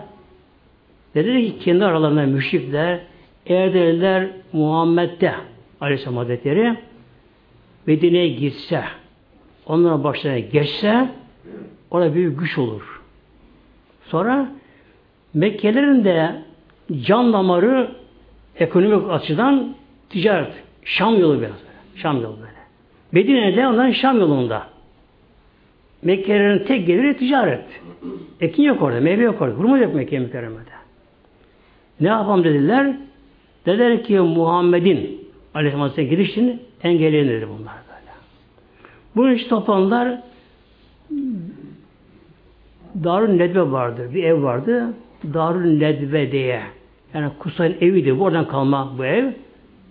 [1.14, 3.00] Dediler ki kendi aralarında müşrikler
[3.46, 5.34] eğer dediler Muhammed'de
[5.80, 6.76] Aleyhisselam Hazretleri
[7.86, 8.84] Medine'ye gitse
[9.66, 11.08] onların başlarına geçse
[11.90, 13.02] orada büyük güç olur.
[14.04, 14.48] Sonra
[15.34, 16.42] Mekkelerin de
[17.02, 17.90] can damarı
[18.56, 19.74] ekonomik açıdan
[20.08, 20.52] ticaret.
[20.84, 21.58] Şam yolu biraz.
[21.96, 22.60] Şam yolu böyle.
[23.12, 24.66] Medine'de onların Şam yolunda.
[26.02, 27.64] Mekke'lerin tek geliri ticaret.
[28.40, 29.54] Ekin yok orada, meyve yok orada.
[29.54, 30.70] Hurma yok Mekke mükerremede.
[32.00, 32.96] Ne yapalım dediler?
[33.66, 38.12] Dediler ki Muhammed'in Aleyhisselam girişini engelleyin bunlar böyle.
[39.16, 40.18] Bunun için toplandılar
[43.04, 44.14] Darül Nedve vardır.
[44.14, 44.94] Bir ev vardı.
[45.34, 46.62] Darül Nedve diye.
[47.14, 48.18] Yani Kusay'ın eviydi.
[48.18, 49.32] Buradan kalma bu ev.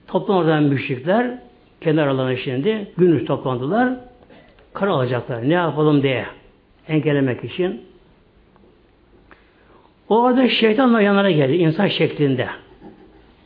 [0.08, 1.39] Toplan oradan müşrikler
[1.82, 3.93] kenar aralarına şimdi günlük toplandılar.
[4.73, 5.49] Kar alacaklar.
[5.49, 6.25] Ne yapalım diye
[6.88, 7.82] engellemek için.
[10.10, 12.47] O arada şeytanla yanlara geldi insan şeklinde.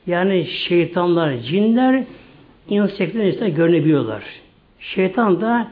[0.08, 2.04] Yani şeytanlar, cinler
[2.98, 4.24] şeklinde insan görünebiliyorlar.
[4.80, 5.72] Şeytan da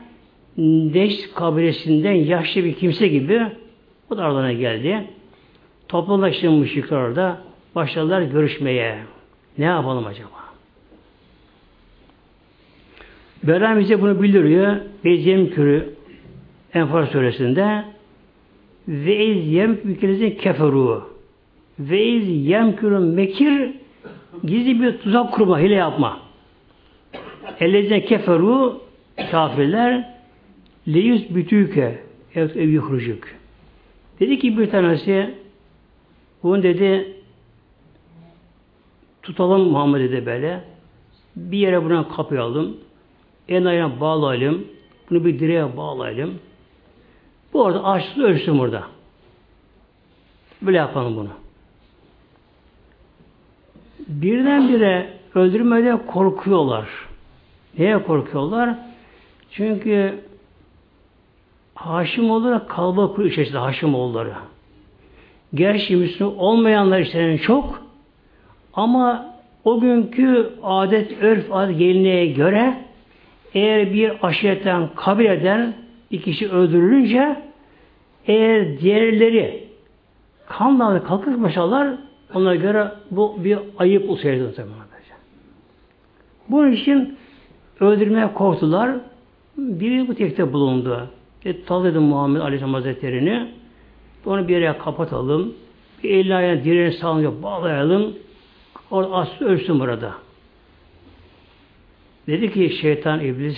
[0.58, 3.42] Deş kabilesinden yaşlı bir kimse gibi
[4.10, 5.08] o da geldi.
[5.88, 7.42] Toplanlaştı müşrikler orada.
[7.76, 8.98] Başladılar görüşmeye.
[9.58, 10.30] Ne yapalım acaba?
[13.44, 14.76] Bela bize bunu bildiriyor.
[15.06, 15.94] Bezyem Kürü
[16.74, 17.84] Enfar suresinde
[18.88, 21.10] ve iz yemkülüzün keferu
[21.80, 23.72] ve iz yemkülün mekir
[24.44, 26.20] gizli bir tuzak kurma, hile yapma.
[27.60, 28.82] Ellezine keferu
[29.32, 30.14] kafirler
[30.88, 32.04] leyüz bütüke
[32.36, 33.24] ev, yuhrucuk.
[34.20, 35.36] Dedi ki bir tanesi
[36.44, 37.18] bunu dedi
[39.24, 40.64] tutalım Muhammed dedi böyle.
[41.36, 42.78] Bir yere buna kapayalım.
[43.48, 44.68] En ayağına bağlayalım.
[45.10, 46.40] Bunu bir direğe bağlayalım.
[47.54, 48.84] Bu arada açsız ölsün burada.
[50.62, 51.30] Böyle yapalım bunu.
[54.08, 56.88] Birdenbire öldürmede korkuyorlar.
[57.78, 58.76] Neye korkuyorlar?
[59.52, 60.20] Çünkü
[61.76, 64.34] Haşimoğulları kalabalık kuruyor içerisinde Haşimoğulları.
[65.54, 67.82] Gerçi Müslüman olmayanlar içlerinde çok
[68.74, 72.78] ama o günkü adet, örf, adet geleneğe göre
[73.54, 75.74] eğer bir aşiretten, kabileden
[76.12, 77.36] bir kişi öldürülünce
[78.28, 79.68] eğer diğerleri
[80.48, 81.94] kanla kalkıp başarlar
[82.36, 84.68] ona göre bu bir ayıp usulüdür tabi.
[86.50, 87.18] Bunun için
[87.80, 88.92] öldürmeye korktular.
[89.58, 91.08] Biri bu tekte bulundu.
[91.46, 93.48] E, Tavladı Muhammed Aleyhisselam Hazretleri'ni.
[94.26, 95.54] Onu bir yere kapatalım.
[96.04, 98.14] Bir elini ayağını direğine sağlayıp bağlayalım.
[98.92, 100.14] Orada aslı ölsün burada.
[102.28, 103.58] Dedi ki şeytan iblis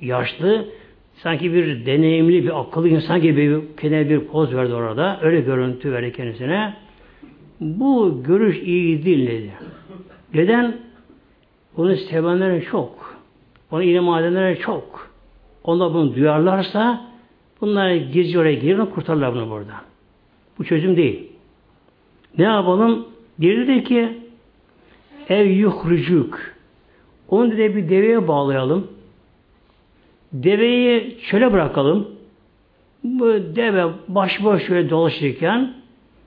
[0.00, 0.68] yaşlı
[1.16, 5.18] sanki bir deneyimli bir akıllı insan gibi kendine bir poz verdi orada.
[5.22, 6.85] Öyle görüntü verdi kendisine.
[7.60, 9.52] Bu görüş iyi değil dedi.
[10.34, 10.76] Neden?
[11.76, 13.16] Bunu sevenlerin çok.
[13.70, 15.10] Onu ilim edenlerin çok.
[15.64, 17.06] Onlar bunu duyarlarsa
[17.60, 19.74] bunlar gizli oraya girer kurtarırlar bunu burada.
[20.58, 21.32] Bu çözüm değil.
[22.38, 23.06] Ne yapalım?
[23.38, 24.18] Biri dedi ki
[25.28, 26.56] ev yuhrucuk
[27.28, 28.88] onu dedi bir deveye bağlayalım.
[30.32, 32.08] Deveyi çöle bırakalım.
[33.04, 35.74] Bu deve başıboş şöyle dolaşırken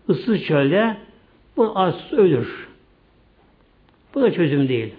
[0.09, 0.97] ıssız çölde
[1.57, 2.67] bu az ölür.
[4.15, 4.93] Bu da çözüm değil.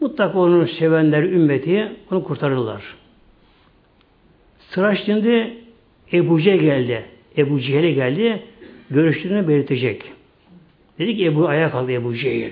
[0.00, 2.82] Mutlaka onu sevenler, ümmeti onu kurtarırlar.
[4.58, 5.54] Sıra şimdi
[6.12, 7.04] Ebu Cehil geldi.
[7.36, 8.42] Ebu Cehil'e geldi.
[8.90, 10.12] Görüştüğünü belirtecek.
[10.98, 12.50] Dedi ki Ebu ayağa kaldı Ebu Cehil.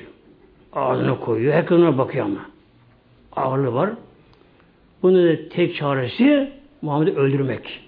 [0.73, 1.55] Ağzına koyuyor.
[1.55, 2.47] Herkes ona bakıyor ama.
[3.33, 3.91] Ağırlığı var.
[5.03, 7.81] Bunun da tek çaresi Muhammed'i öldürmek.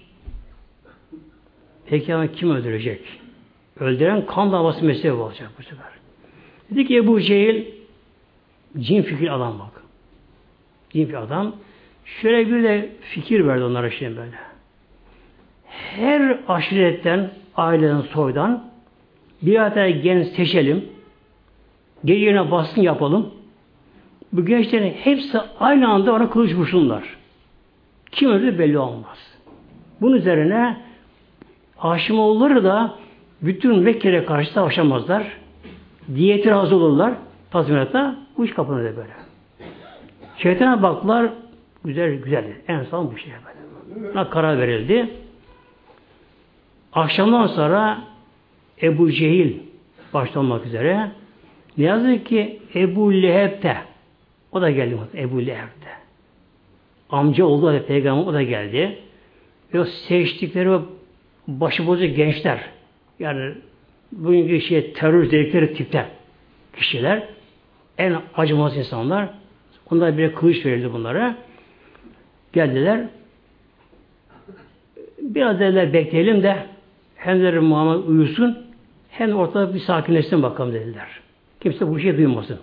[1.85, 3.20] Peki ama kim öldürecek?
[3.81, 5.85] Öldüren kan davası meselesi olacak bu sefer.
[6.71, 7.65] Dedi ki Ebu Cehil
[8.79, 9.83] cin fikir adam bak.
[10.89, 11.55] Cin fikir adam.
[12.05, 14.35] Şöyle bir de fikir verdi onlara şimdi böyle.
[15.65, 18.63] Her aşiretten, aileden, soydan
[19.41, 20.85] bir hatta genç seçelim.
[22.05, 23.33] Gecelerine baskın yapalım.
[24.33, 27.17] Bu gençlerin hepsi aynı anda ona kılıç vursunlar.
[28.11, 29.17] Kim öldü belli olmaz.
[30.01, 30.77] Bunun üzerine
[31.77, 33.00] Haşimoğulları da
[33.41, 35.27] bütün Mekke'ye karşı savaşamazlar.
[36.15, 37.13] Diyeti razı olurlar.
[37.51, 39.13] Tazminatta bu iş kapanır böyle.
[40.37, 41.29] Şeytana baklar
[41.85, 42.45] güzel güzel.
[42.67, 44.13] En son bu şey böyle.
[44.13, 45.09] Buna karar verildi.
[46.93, 48.01] Akşamdan sonra
[48.81, 49.57] Ebu Cehil
[50.13, 51.11] başta olmak üzere
[51.77, 53.77] ne yazık ki Ebu Leheb'te
[54.51, 54.97] o da geldi.
[55.15, 55.89] Ebu Leheb'te.
[57.09, 58.99] Amca oldu da peygamber o da geldi.
[59.73, 60.85] Ve seçtikleri o
[61.47, 62.59] başıbozu gençler
[63.19, 63.53] yani
[64.11, 66.05] bugünkü şey terör dedikleri tipler
[66.75, 67.23] kişiler
[67.97, 69.29] en acımaz insanlar
[69.91, 71.35] onlar bir kılıç verildi bunlara.
[72.53, 73.07] Geldiler.
[75.21, 76.57] Biraz dediler bekleyelim de
[77.15, 78.57] hem de Muhammed uyusun
[79.09, 81.07] hem ortada bir sakinleşsin bakalım dediler.
[81.59, 82.59] Kimse bu şey duymasın.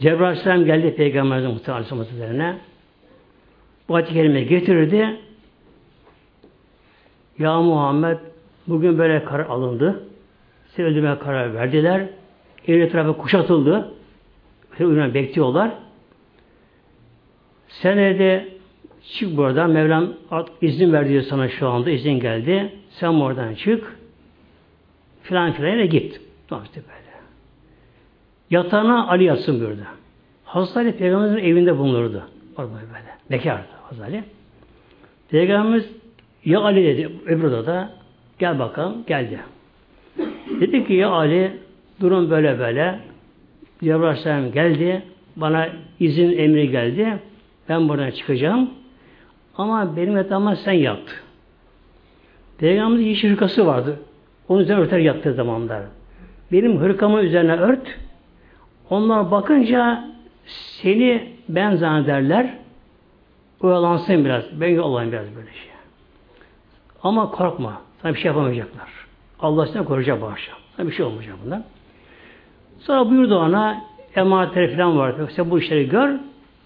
[0.00, 2.56] Cebrail Aleyhisselam geldi Peygamberimizin muhtemelen Aleyhisselam'a
[3.88, 5.16] bu ayet kelime getirirdi.
[7.38, 8.18] Ya Muhammed
[8.66, 10.02] bugün böyle karar alındı.
[10.68, 12.06] Seni öldürmeye karar verdiler.
[12.66, 13.94] Evin etrafı kuşatıldı.
[14.80, 15.70] Uyunan bekliyorlar.
[17.68, 18.48] Sen de
[19.12, 19.70] çık buradan.
[19.70, 20.12] Mevlam
[20.60, 21.90] izin verdi sana şu anda.
[21.90, 22.72] izin geldi.
[22.90, 23.96] Sen oradan çık.
[25.22, 26.20] Filan filan git.
[26.48, 27.18] Tamam işte böyle.
[28.50, 29.86] Yatağına Ali yatsın burada.
[30.44, 32.22] Hazreti Ali Peygamberimizin evinde bulunurdu.
[32.56, 33.18] Orada böyle.
[33.30, 34.24] Bekardı Hazreti Ali.
[35.30, 35.97] Peygamberimiz
[36.48, 37.98] ya Ali dedi öbür odada
[38.38, 39.04] Gel bakalım.
[39.06, 39.40] Geldi.
[40.60, 41.52] Dedi ki ya Ali
[42.00, 42.98] durum böyle böyle.
[43.82, 45.02] Cebrail geldi.
[45.36, 45.68] Bana
[46.00, 47.18] izin emri geldi.
[47.68, 48.70] Ben buradan çıkacağım.
[49.56, 51.22] Ama benim etrafıma sen yat.
[52.58, 54.00] Peygamberin yeşil hırkası vardı.
[54.48, 55.82] Onun üzerine örter yattığı zamanlar.
[56.52, 57.98] Benim hırkamın üzerine ört.
[58.90, 60.04] Onlar bakınca
[60.46, 62.54] seni ben zannederler.
[63.60, 64.44] Oyalansın biraz.
[64.60, 65.67] Ben olayım biraz böyle şey.
[67.02, 67.82] Ama korkma.
[68.02, 68.88] Sana bir şey yapamayacaklar.
[69.40, 70.56] Allah seni koruyacak bu akşam.
[70.76, 71.64] Sana bir şey olmayacak bundan.
[72.78, 73.84] Sonra buyurdu ona
[74.16, 75.14] emanetleri falan var.
[75.18, 76.14] Yoksa bu işleri gör.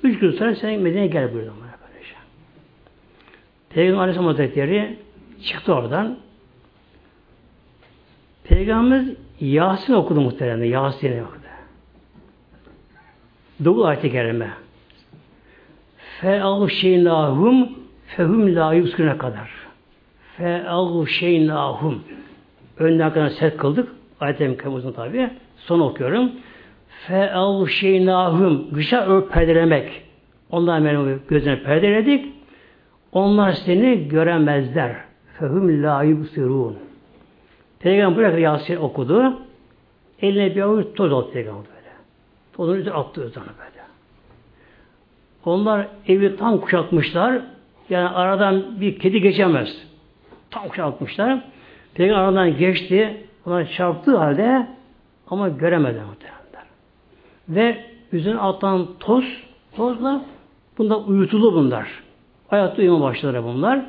[0.03, 1.89] Üç gün sonra sen Medine'ye gel buyurdu ona.
[1.89, 2.17] Böyle şey.
[3.71, 4.99] Peygamber Aleyhisselam Hazretleri
[5.45, 6.19] çıktı oradan.
[8.45, 10.65] Peygamberimiz Yasin okudu muhtemelen.
[10.65, 11.43] Yasin'i okudu.
[13.65, 14.51] Dokuz ayet-i kerime.
[16.21, 19.62] Fe'al şeynâhum fehum la yuskune kadar.
[20.37, 22.03] Fe'al şeynâhum.
[22.79, 23.89] Önden kadar set kıldık.
[24.21, 25.31] Ayet-i uzun tabi.
[25.57, 26.31] Son okuyorum.
[27.07, 28.71] Fe'al şeynâhum.
[28.73, 30.03] Gışa ör perdelemek.
[30.51, 32.27] Onlar benim gözüne perdeledik.
[33.13, 34.97] Onlar seni göremezler.
[35.39, 36.79] Fehum la yubsirun.
[37.81, 39.39] Peygamber buraya Yasin okudu.
[40.21, 41.93] Eline bir avuç toz aldı Peygamber böyle.
[42.53, 43.83] Tozun üzerine attı üzerine böyle.
[45.45, 47.43] Onlar evi tam kuşatmışlar.
[47.91, 49.92] Yani aradan bir kedi geçemez.
[50.53, 51.39] Tam kuşatmışlar.
[51.95, 53.27] Peygamber aradan geçti.
[53.47, 54.67] Ona çarptığı halde
[55.29, 56.43] ama göremedi muhtemelen.
[57.49, 59.25] Ve üzerine atılan toz,
[59.77, 60.25] tozla
[60.79, 61.89] bunda uyutulu bunlar.
[62.49, 63.81] Hayatta uyuma başladı bunlar.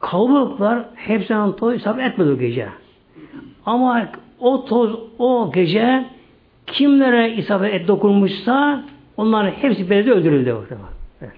[0.00, 2.68] Kalabalıklar hepsinden toz isabet etmedi o gece.
[3.66, 4.08] Ama
[4.40, 6.04] o toz o gece
[6.66, 8.84] kimlere isabet et dokunmuşsa
[9.16, 10.56] onların hepsi Bedir'de öldürüldü.
[11.20, 11.32] Böyle.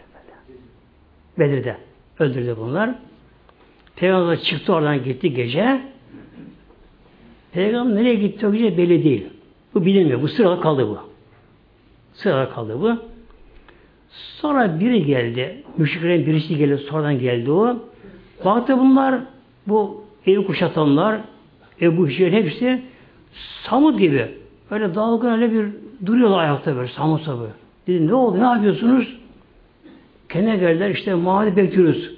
[1.38, 1.87] Bedir'de
[2.18, 2.90] öldürüldü bunlar.
[3.96, 5.80] Peygamber çıktı oradan gitti gece.
[7.52, 9.26] Peygamber nereye gitti o gece belli değil.
[9.74, 10.22] Bu bilinmiyor.
[10.22, 10.98] Bu sırada kaldı bu.
[12.12, 12.96] Sırada kaldı bu.
[14.10, 15.62] Sonra biri geldi.
[15.76, 16.78] Müşriklerin birisi geldi.
[16.78, 17.76] Sonradan geldi o.
[18.44, 19.20] Baktı bunlar
[19.66, 21.20] bu evi kuşatanlar
[21.80, 22.82] Ebu Hişer hepsi
[23.62, 24.28] samut gibi.
[24.70, 25.66] Öyle dalgın öyle bir
[26.06, 27.48] duruyorlar ayakta böyle samut sabı.
[27.86, 29.17] Dedi ne oldu ne yapıyorsunuz?
[30.28, 32.10] Kendine geldiler işte Muhammed bekliyoruz.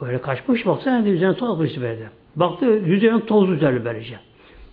[0.00, 2.10] Böyle kaçmış baksana de üzerine toz atmış böyle.
[2.36, 4.18] Baktı yüzüne toz üzerli böylece.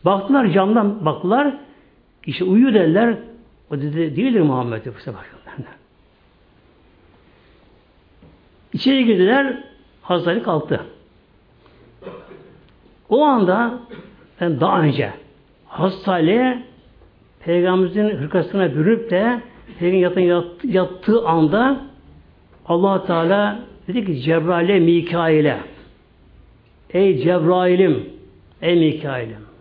[0.06, 1.54] Baktılar camdan baktılar.
[2.26, 3.18] İşte uyuyor dediler.
[3.72, 4.86] O dedi değildir Muhammed.
[4.86, 5.24] Bakıyorlar.
[8.74, 9.64] İçeri girdiler.
[10.02, 10.82] Hazreti kalktı.
[13.10, 13.80] O anda
[14.40, 15.14] yani daha önce
[15.68, 16.64] hastane
[17.40, 19.42] Peygamberimizin hırkasına bürüp de
[19.80, 21.82] Peygamber yat, yattığı anda
[22.66, 25.60] allah Teala dedi ki Cebrail'e Mikail'e
[26.90, 28.10] Ey Cebrail'im
[28.62, 29.54] Ey Mikail'im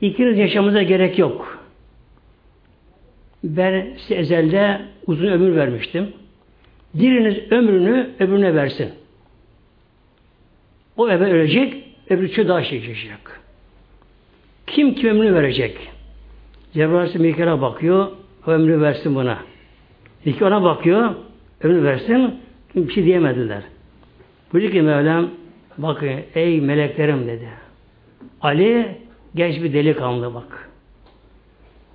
[0.00, 1.58] İkiniz yaşamıza gerek yok.
[3.44, 6.12] Ben size ezelde uzun ömür vermiştim.
[6.94, 8.92] Biriniz ömrünü öbürüne versin.
[10.96, 13.40] O eve ölecek, öbürü daha şey yaşayacak.
[14.66, 15.78] Kim kim ömrünü verecek?
[16.74, 18.08] Cebrail Mikail'e bakıyor,
[18.46, 19.38] o ömrü versin buna.
[20.24, 21.14] İki ona bakıyor,
[21.62, 22.34] ömrü versin,
[22.74, 23.62] bir şey diyemediler.
[24.52, 25.30] Buyurdu ki Mevlam,
[25.78, 27.48] bakın ey meleklerim dedi.
[28.40, 28.98] Ali
[29.34, 30.68] genç bir delikanlı bak.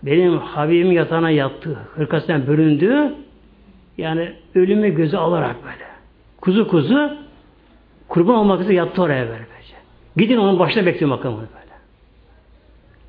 [0.04, 3.14] Benim Habibim yatağına yattı, hırkasından büründü,
[3.98, 5.86] yani ölümü göze alarak böyle.
[6.42, 7.18] Kuzu kuzu
[8.08, 9.46] kurban olmak üzere yattı oraya böyle.
[9.54, 9.76] Böylece.
[10.18, 11.64] Gidin onun başına bekleyin bakalım böyle.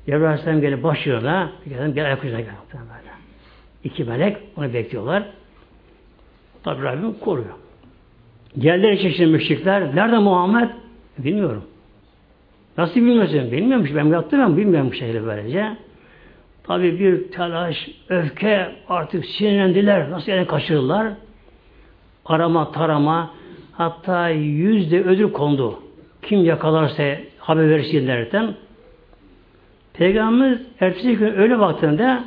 [0.05, 1.47] Cebrail Aleyhisselam gelip başlıyorlar.
[1.69, 2.49] Gel, gel ayak ucuna gel.
[3.83, 5.23] İki melek onu bekliyorlar.
[6.65, 7.53] Tabi Rabbim koruyor.
[8.57, 9.95] Geldiler çeşitli müşrikler.
[9.95, 10.69] Nerede Muhammed?
[11.17, 11.63] Bilmiyorum.
[12.77, 13.51] Nasıl bilmiyorsun?
[13.51, 13.95] Bilmiyormuş.
[13.95, 15.77] Ben yattım ben bilmiyorum şekilde böylece.
[16.63, 20.11] Tabi bir telaş, öfke artık sinirlendiler.
[20.11, 21.13] Nasıl yani kaçırırlar?
[22.25, 23.31] Arama, tarama
[23.71, 25.79] hatta yüzde ödül kondu.
[26.21, 28.53] Kim yakalarsa haber verirsin derken
[29.93, 32.19] Peygamberimiz ertesi gün öyle vaktinde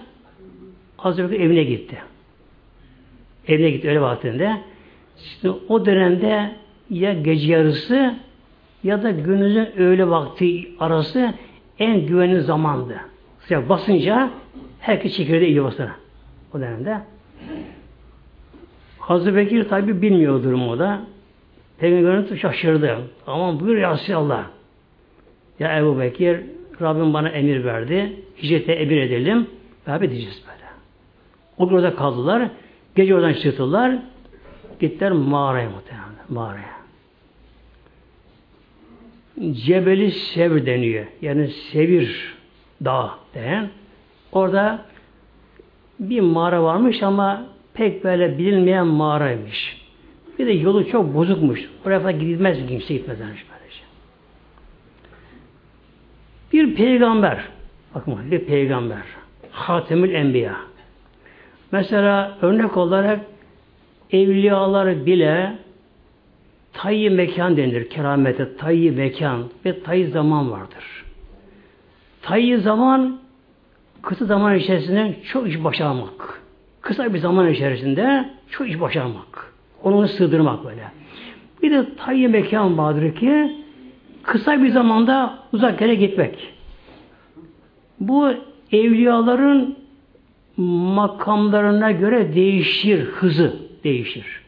[0.97, 1.99] Hazreti evine gitti.
[3.49, 4.57] Evine gitti öyle vaktinde.
[5.18, 6.51] İşte o dönemde
[6.90, 8.14] ya gece yarısı
[8.82, 11.34] ya da gününüzün öğle vakti arası
[11.78, 12.96] en güvenli zamandı.
[13.40, 14.30] Sıcak basınca
[14.80, 15.96] herkes çekirde yuvasına.
[16.55, 16.99] O dönemde.
[18.99, 21.01] Hazreti Bekir tabi bilmiyor durumu da.
[21.78, 22.99] Peygamberimiz şaşırdı.
[23.26, 24.44] Aman buyur ya Allah.
[25.59, 26.40] Ya Ebu Bekir
[26.82, 28.12] Rabbim bana emir verdi.
[28.42, 29.46] Hicrete emir edelim.
[29.86, 30.64] Beraber edeceğiz böyle.
[31.59, 32.51] O gün orada kaldılar.
[32.99, 33.99] Gece oradan çıktılar.
[34.80, 36.09] Gittiler mağaraya muhtemelen.
[36.28, 36.78] Mağaraya.
[39.53, 41.07] Cebeli Sevr deniyor.
[41.22, 42.34] Yani Sevir
[42.84, 43.68] Dağ den.
[44.32, 44.84] Orada
[46.01, 49.76] bir mağara varmış ama pek böyle bilinmeyen mağaraymış.
[50.38, 51.70] Bir de yolu çok bozukmuş.
[51.86, 53.82] Oraya gidilmez kimse gitmezmiş böylece.
[56.53, 57.44] Bir peygamber
[57.94, 59.03] bakın bir peygamber
[59.51, 60.67] Hatemül Enbiya
[61.72, 63.20] mesela örnek olarak
[64.12, 65.58] evliyalar bile
[66.72, 71.04] tayyi mekan denir keramete tayyi mekan ve tayyi zaman vardır.
[72.22, 73.18] Tayyi zaman
[74.02, 76.42] kısa zaman içerisinde çok iş başarmak.
[76.80, 79.52] Kısa bir zaman içerisinde çok iş başarmak.
[79.82, 80.82] Onu sığdırmak böyle.
[81.62, 83.56] Bir de tayyi mekan vardır ki
[84.22, 86.52] kısa bir zamanda uzak yere gitmek.
[88.00, 88.28] Bu
[88.72, 89.76] evliyaların
[90.62, 94.42] makamlarına göre değişir, hızı değişir.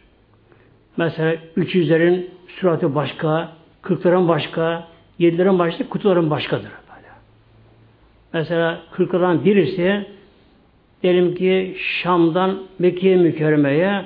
[0.97, 3.53] Mesela 300'lerin suratı başka,
[3.83, 4.87] 40'ların başka,
[5.21, 6.71] 7'lerin başka, kutuların başkadır.
[8.33, 10.07] Mesela 40'ların birisi
[11.03, 14.05] diyelim ki Şam'dan Mekke'ye mükerremeye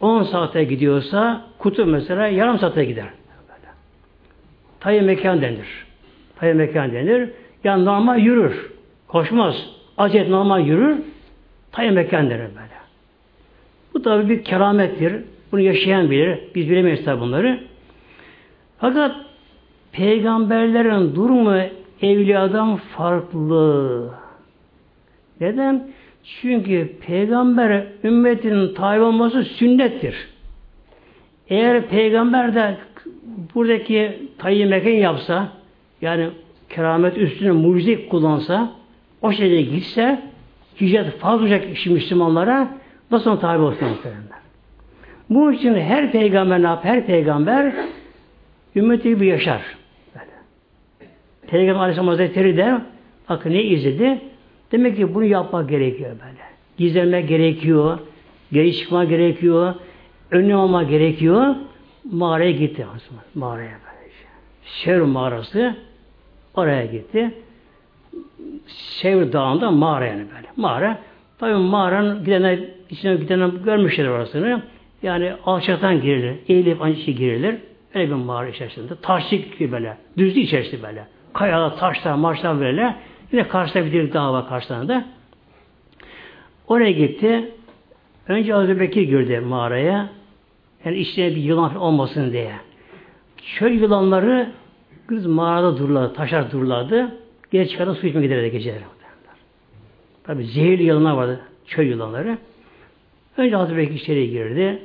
[0.00, 3.08] 10 saate gidiyorsa kutu mesela yarım saate gider.
[4.80, 5.86] Tayı mekan denir.
[6.36, 7.30] Tayı mekan denir.
[7.64, 8.70] Yani normal yürür.
[9.08, 9.66] Koşmaz.
[9.98, 10.96] Acet normal yürür.
[11.72, 12.78] Tayı mekan denir böyle.
[13.94, 15.14] Bu tabi bir keramettir.
[15.52, 16.38] Bunu yaşayan bilir.
[16.54, 17.60] Biz bilemeyiz tabi bunları.
[18.78, 19.16] Fakat
[19.92, 21.60] peygamberlerin durumu
[22.02, 24.10] evliyadan farklı.
[25.40, 25.88] Neden?
[26.24, 30.28] Çünkü peygamber ümmetinin tabi olması sünnettir.
[31.48, 32.76] Eğer peygamber de
[33.54, 35.48] buradaki tayyi mekan yapsa
[36.00, 36.28] yani
[36.68, 38.72] keramet üstüne mucize kullansa
[39.22, 40.22] o şekilde gitse
[40.80, 42.68] hicret fazla olacak Müslümanlara
[43.10, 44.22] nasıl tabi olsun muhtemelen.
[45.30, 46.84] Bu için her peygamber ne yap?
[46.84, 47.74] Her peygamber
[48.76, 49.62] ümmeti gibi yaşar.
[50.14, 50.30] Böyle.
[51.46, 52.80] Peygamber Aleyhisselam Hazretleri de
[53.28, 54.20] bakın ne izledi?
[54.72, 56.42] Demek ki bunu yapmak gerekiyor böyle.
[56.78, 57.98] Gizlenmek gerekiyor.
[58.52, 59.74] Geri çıkma gerekiyor.
[60.30, 61.54] Önlem alma gerekiyor.
[62.12, 62.86] Mağaraya gitti.
[63.34, 64.16] Mağaraya böylece.
[64.64, 65.76] Şevr mağarası
[66.54, 67.34] oraya gitti.
[68.68, 70.48] Şevr dağında mağara yani böyle.
[70.56, 70.98] Mağara.
[71.38, 72.58] Tabi mağaranın gidenler,
[72.90, 74.62] içine gidenler görmüşler orasını.
[75.02, 76.36] Yani alçaktan girilir.
[76.48, 77.56] Eğilip ancak girilir.
[77.94, 78.94] Öyle bir mağara içerisinde.
[79.02, 79.96] Taşlık gibi böyle.
[80.18, 81.04] Düzlük içerisinde böyle.
[81.32, 82.94] Kayalar, taşlar, marşlar böyle.
[83.32, 85.04] Yine karşıda bir dağ var karşılarında.
[86.68, 87.52] Oraya gitti.
[88.28, 90.08] Önce Hazreti Bekir girdi mağaraya.
[90.84, 92.52] Yani içine bir yılan olmasın diye.
[93.58, 94.50] Çöl yılanları
[95.06, 97.16] kız mağarada dururlardı, taşlar dururlardı.
[97.50, 98.82] Geri çıkardan su içmeye giderdi geceleri.
[100.24, 102.38] Tabi zehirli yılanlar vardı, çöl yılanları.
[103.36, 104.82] Önce Hazreti Bekir içeriye girdi.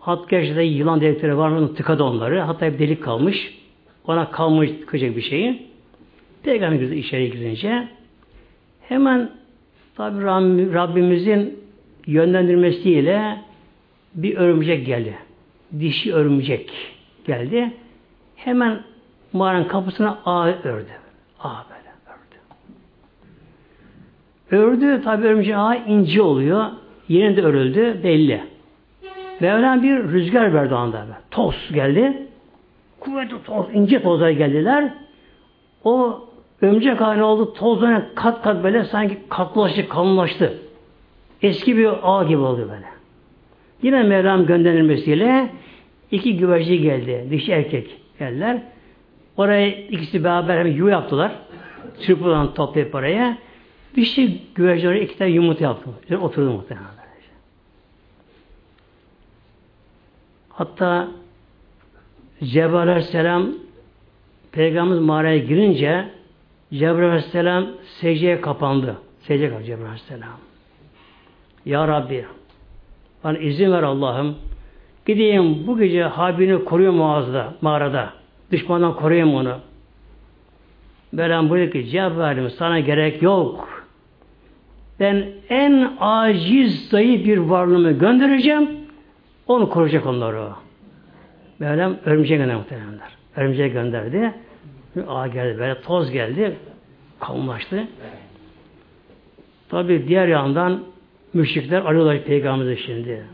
[0.00, 1.74] Hat gerçekten yılan delikleri var mı?
[1.74, 2.40] Tıkadı onları.
[2.40, 3.58] Hatta bir delik kalmış.
[4.06, 5.66] Ona kalmış tıkacak bir şeyi.
[6.42, 7.88] Peygamber içeri girince
[8.80, 9.30] hemen
[9.96, 10.24] tabi
[10.74, 11.58] Rabbimizin
[12.06, 13.42] yönlendirmesiyle
[14.14, 15.14] bir örümcek geldi.
[15.80, 16.70] Dişi örümcek
[17.26, 17.72] geldi.
[18.36, 18.82] Hemen
[19.32, 20.92] mağaranın kapısına ağ ördü.
[21.40, 22.36] Ağ böyle ördü.
[24.64, 26.66] Ördü tabi örümcek ağ ince oluyor.
[27.08, 28.42] Yerinde örüldü belli.
[29.40, 31.06] Mevlam bir rüzgar verdi anda.
[31.30, 32.26] Toz geldi.
[33.00, 34.94] Kuvvetli toz, ince tozlar geldiler.
[35.84, 36.20] O
[36.62, 37.54] Örümcek haline oldu.
[37.54, 40.58] Tozlarına kat kat böyle sanki katlaştı, kalınlaştı.
[41.42, 42.86] Eski bir ağ gibi oldu böyle.
[43.82, 45.48] Yine Mevlam gönderilmesiyle
[46.10, 47.26] iki güvercin geldi.
[47.30, 48.62] Dişi erkek geldiler.
[49.38, 51.32] Oraya ikisi beraber hem yuva yaptılar.
[52.00, 53.38] Çırpılan toplayıp oraya.
[53.96, 55.90] Dişi güvercin oraya iki tane yumurta yaptı.
[56.04, 56.88] Üzerine oturdu muhtemelen.
[60.48, 61.08] Hatta
[62.44, 63.48] Cebrail Aleyhisselam
[64.52, 66.08] Peygamberimiz mağaraya girince
[66.72, 67.66] Cebrail Aleyhisselam
[68.00, 68.96] secdeye kapandı.
[69.20, 70.38] Secdeye kapandı Cebrail Aleyhisselam.
[71.66, 72.24] Ya Rabbi
[73.24, 74.36] bana izin ver Allah'ım.
[75.06, 78.12] Gideyim bu gece Habibini koruyayım mağazada, mağarada.
[78.52, 79.58] Düşmandan koruyayım onu.
[81.12, 83.84] Mevlam buyuruyor ki Cebrail'im sana gerek yok.
[85.00, 88.68] Ben en aciz zayıf bir varlığımı göndereceğim.
[89.46, 90.48] Onu koruyacak onları.
[91.58, 93.16] Mevlam örümceğe gönderdi muhtemelenler.
[93.36, 94.32] Örümceğe gönderdi.
[95.08, 96.56] Ağ geldi böyle toz geldi.
[97.20, 97.86] Kalınlaştı.
[99.68, 100.84] Tabi diğer yandan
[101.34, 103.24] müşrikler arıyorlar peygamberimizi şimdi.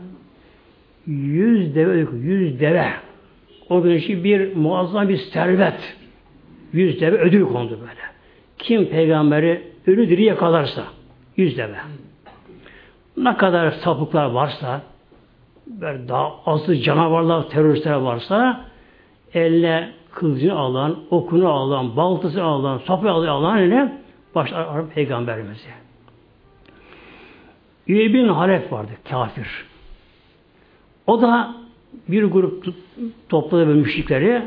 [1.07, 2.91] Yüz deve, yüz deve.
[3.69, 5.97] O gün için bir muazzam bir servet.
[6.73, 8.01] Yüz deve ödül kondu böyle.
[8.57, 10.83] Kim peygamberi ölü diri yakalarsa
[11.37, 11.77] yüz deve.
[13.17, 14.81] Ne kadar sapıklar varsa
[15.67, 18.65] böyle daha azı canavarlar, teröristler varsa
[19.33, 23.97] eline kılıcını alan, okunu alan, baltası alan, sopayı alan öyle
[24.35, 25.69] başlar peygamberimizi.
[27.87, 29.65] Üye bin Halef vardı, kafir.
[31.07, 31.55] O da
[32.07, 32.65] bir grup
[33.29, 34.41] topladı böyle müşrikleri.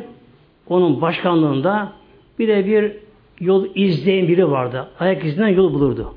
[0.69, 1.93] Onun başkanlığında
[2.39, 2.93] bir de bir
[3.41, 4.89] yol izleyen biri vardı.
[5.01, 6.15] Ayak izinden yol bulurdu.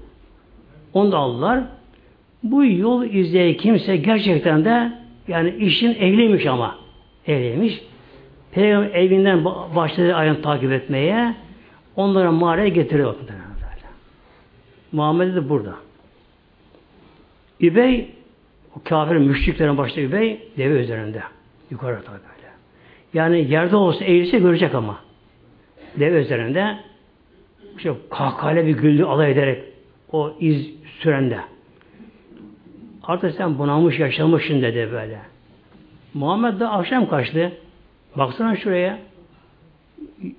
[0.93, 1.63] Onu da aldılar.
[2.43, 4.91] Bu yol izleyen kimse gerçekten de
[5.27, 6.75] yani işin ehliymiş ama.
[7.27, 7.81] Ehliymiş.
[8.51, 11.35] Peygamber evinden başladı ayın takip etmeye.
[11.95, 13.15] Onları mağaraya getiriyor.
[14.91, 15.73] Muhammed de burada.
[17.61, 18.09] Übey
[18.75, 21.21] o kafir müşriklerin başta Übey deve üzerinde.
[21.71, 22.51] Yukarı tabi böyle.
[23.13, 24.99] Yani yerde olsa eğilse görecek ama.
[25.99, 26.77] Deve üzerinde
[27.77, 29.63] işte kahkahayla bir güldü alay ederek
[30.11, 30.69] o iz
[30.99, 31.39] sürende.
[33.03, 35.19] Artık sen bunamış yaşamışsın dedi böyle.
[36.13, 37.51] Muhammed de akşam kaçtı.
[38.15, 38.99] Baksana şuraya.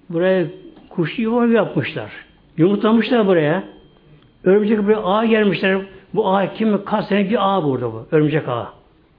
[0.08, 0.46] Buraya
[0.88, 2.10] kuş yuva yapmışlar.
[2.56, 3.64] Yumurtlamışlar buraya.
[4.44, 5.82] Örümcek buraya ağa gelmişler.
[6.14, 6.84] Bu ağ kim?
[6.84, 8.06] Kaç sene bir ağ burada bu.
[8.10, 8.72] Örümcek ağa.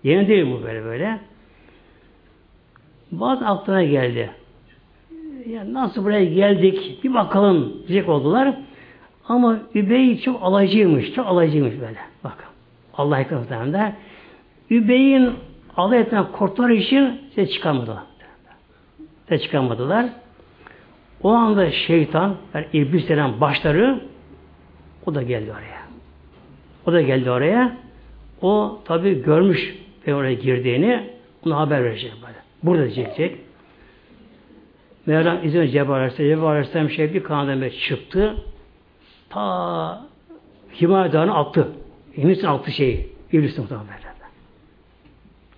[0.03, 1.19] Yeni değil bu böyle böyle.
[3.19, 4.29] Bazı aklına geldi.
[5.49, 8.55] Ya nasıl buraya geldik bir bakalım diyecek oldular.
[9.27, 11.13] Ama Übey çok alaycıymış.
[11.13, 11.99] Çok alaycıymış böyle.
[12.23, 12.45] Bakın.
[12.97, 13.93] Allah yakınlıklarında.
[14.69, 15.33] Übey'in
[15.77, 18.03] alay etmeden korktuğu için size çıkamadılar.
[19.27, 20.05] Size çıkamadılar.
[21.23, 24.01] O anda şeytan, yani iblis denen başları
[25.05, 25.83] o da geldi oraya.
[26.87, 27.77] O da geldi oraya.
[28.41, 29.75] O tabi görmüş
[30.07, 31.09] ve oraya girdiğini
[31.45, 32.42] ona haber verecek böyle.
[32.63, 33.37] Burada diyecek.
[35.05, 38.35] Mevlam izin Cebrail Aleyhisselam, Cebrail Aleyhisselam şey bir kanadına çıktı.
[39.29, 40.05] Ta
[40.81, 41.67] Himayet Dağı'nı attı.
[42.15, 43.09] İblisin altı şeyi.
[43.31, 44.13] İblisin muhtemelen böyle.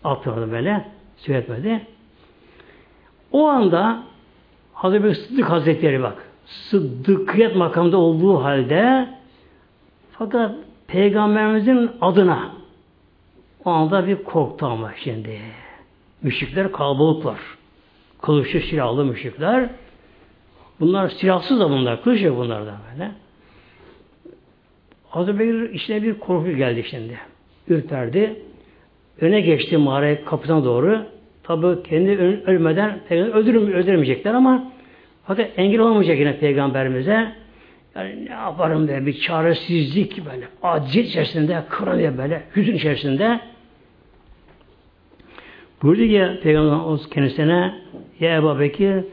[0.03, 0.85] Attı orada böyle.
[1.17, 1.81] Söyletmedi.
[3.31, 4.03] O anda
[4.73, 6.29] Hazreti Sıddık Hazretleri bak.
[6.45, 9.09] Sıddıkiyet makamında olduğu halde
[10.11, 10.55] fakat
[10.87, 12.51] Peygamberimizin adına
[13.65, 15.39] o anda bir korktu ama şimdi.
[16.22, 17.39] Müşrikler kalabalıklar.
[18.22, 19.70] Kılıçlı silahlı müşrikler.
[20.80, 22.03] Bunlar silahsız da bunlar.
[22.03, 23.11] Kılıç yok bunlardan böyle.
[25.09, 27.20] Hazreti Bekir içine bir korku geldi şimdi.
[27.68, 28.36] Ürperdi.
[29.22, 31.05] Öne geçti mağara kapısına doğru.
[31.43, 32.11] Tabi kendi
[32.45, 34.72] ölmeden öldürüm, öldürmeyecekler ama
[35.26, 37.32] fakat engel olmayacak yine peygamberimize.
[37.95, 43.39] Yani ne yaparım diye bir çaresizlik böyle, acil içerisinde, kırılıyor böyle, hüzün içerisinde.
[45.84, 47.76] Buyurdu ki Peygamber kendisine
[48.19, 49.03] Ya Ebu Bekir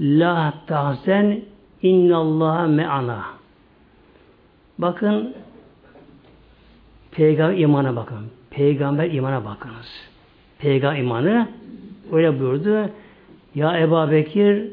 [0.00, 1.40] La tahzen
[1.82, 3.24] innallaha me'ana
[4.78, 5.34] Bakın
[7.10, 8.30] Peygamber imana bakın.
[8.50, 10.10] Peygamber imana bakınız.
[10.58, 11.48] Peygamber imanı
[12.12, 12.90] öyle buyurdu.
[13.54, 14.70] Ya Ebu Bekir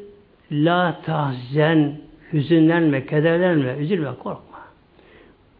[0.51, 2.01] La tahzen
[2.33, 4.57] hüzünlenme, kederlenme, üzülme, korkma.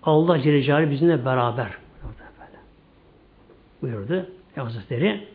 [0.04, 1.68] Allah Celle Celaluhu bizimle beraber.
[3.82, 4.26] Buyurdu
[4.56, 5.28] Hazretleri.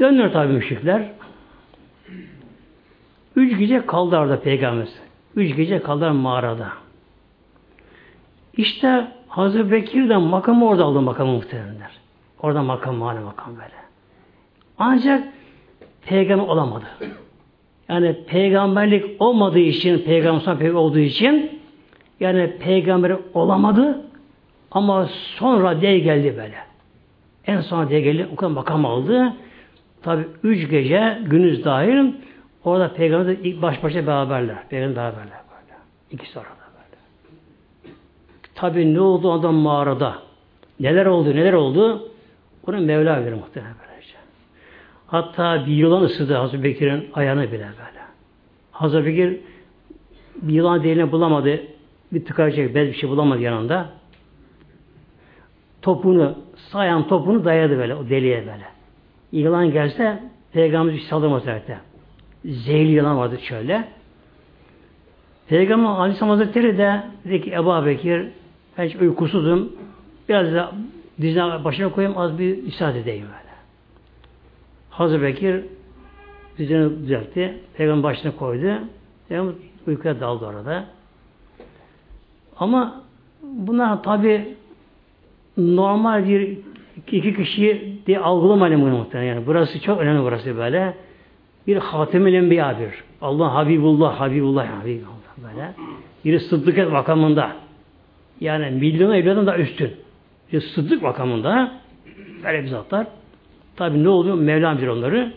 [0.00, 1.10] Döndüler tabi müşrikler.
[3.36, 4.94] Üç gece kaldı orada peygamberimiz.
[5.36, 6.68] Üç gece kaldılar mağarada.
[8.56, 11.90] İşte Hazreti Bekir de makamı orada aldı makamı muhtemelenler.
[12.42, 13.74] Orada makam, mani makam böyle.
[14.78, 15.28] Ancak
[16.06, 16.86] peygamber olamadı.
[17.88, 21.60] Yani peygamberlik olmadığı için, peygamber peygamber olduğu için
[22.20, 24.04] yani peygamber olamadı
[24.70, 26.56] ama sonra diye geldi böyle.
[27.46, 29.32] En son diye geldi, o kadar makam aldı.
[30.08, 32.12] Tabi üç gece, günüz dahil
[32.64, 34.68] orada peygamber ilk baş başa beraberler.
[34.68, 35.78] Peygamber beraberler böyle.
[36.10, 37.02] İkisi orada böyle.
[38.54, 40.18] Tabi ne oldu adam mağarada?
[40.80, 42.08] Neler oldu, neler oldu?
[42.66, 43.74] Bunu Mevla bilir muhtemelen.
[45.06, 48.02] Hatta bir yılan ısırdı Hazreti Bekir'in ayağını bile böyle.
[48.72, 49.40] Hazreti Bekir
[50.42, 51.60] bir yılan deliğini bulamadı.
[52.12, 53.90] Bir tıkayacak bez bir şey bulamadı yanında.
[55.82, 58.77] Topunu, sayan topunu dayadı böyle o deliğe böyle.
[59.32, 60.22] Yılan gelse
[60.52, 61.78] Peygamberimiz hiç saldırmaz zaten.
[62.44, 63.88] Zehirli yılan vardı şöyle.
[65.48, 68.28] Peygamber Aleyhisselam Hazretleri de dedi ki Ebu Bekir
[68.78, 69.72] ben hiç uykusuzum.
[70.28, 70.72] Biraz da
[71.20, 73.54] dizine başına koyayım az bir müsaade edeyim böyle.
[74.90, 75.64] Hazreti Bekir
[76.58, 77.58] düzeni düzeltti.
[77.74, 78.78] Peygamber başına koydu.
[79.28, 79.54] Peygamber
[79.86, 80.84] uykuya daldı orada.
[82.56, 83.02] Ama
[83.42, 84.54] buna tabi
[85.56, 86.58] normal bir
[87.06, 89.28] iki kişi diye algılamayın bunu muhtemelen.
[89.28, 90.94] Yani burası çok önemli burası böyle.
[91.66, 92.94] Bir hatem-i enbiyadır.
[93.22, 95.72] Allah Habibullah, Habibullah, Habibullah böyle.
[96.24, 97.52] Bir sıddık makamında.
[98.40, 99.90] Yani milyona evladan da üstün.
[100.52, 101.72] Bir sıddık makamında
[102.44, 103.06] böyle bir zatlar.
[103.76, 104.38] Tabi ne oluyor?
[104.38, 105.32] Mevlam bilir onları.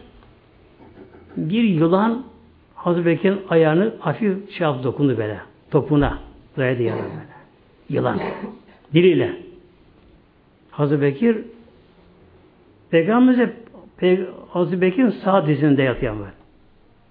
[1.38, 2.24] Bir yılan
[2.76, 5.38] Hazreti Bekir'in ayağını hafif şey dokundu böyle.
[5.72, 6.20] Topuna.
[6.58, 7.26] Dayadı yana böyle.
[7.90, 8.20] Yılan.
[8.94, 9.51] Diliyle.
[10.72, 11.38] Hazreti Bekir
[12.92, 13.50] Peygamberimiz
[13.98, 14.20] Peyg
[14.50, 16.32] Hazreti Bekir'in sağ dizinde yatıyor böyle.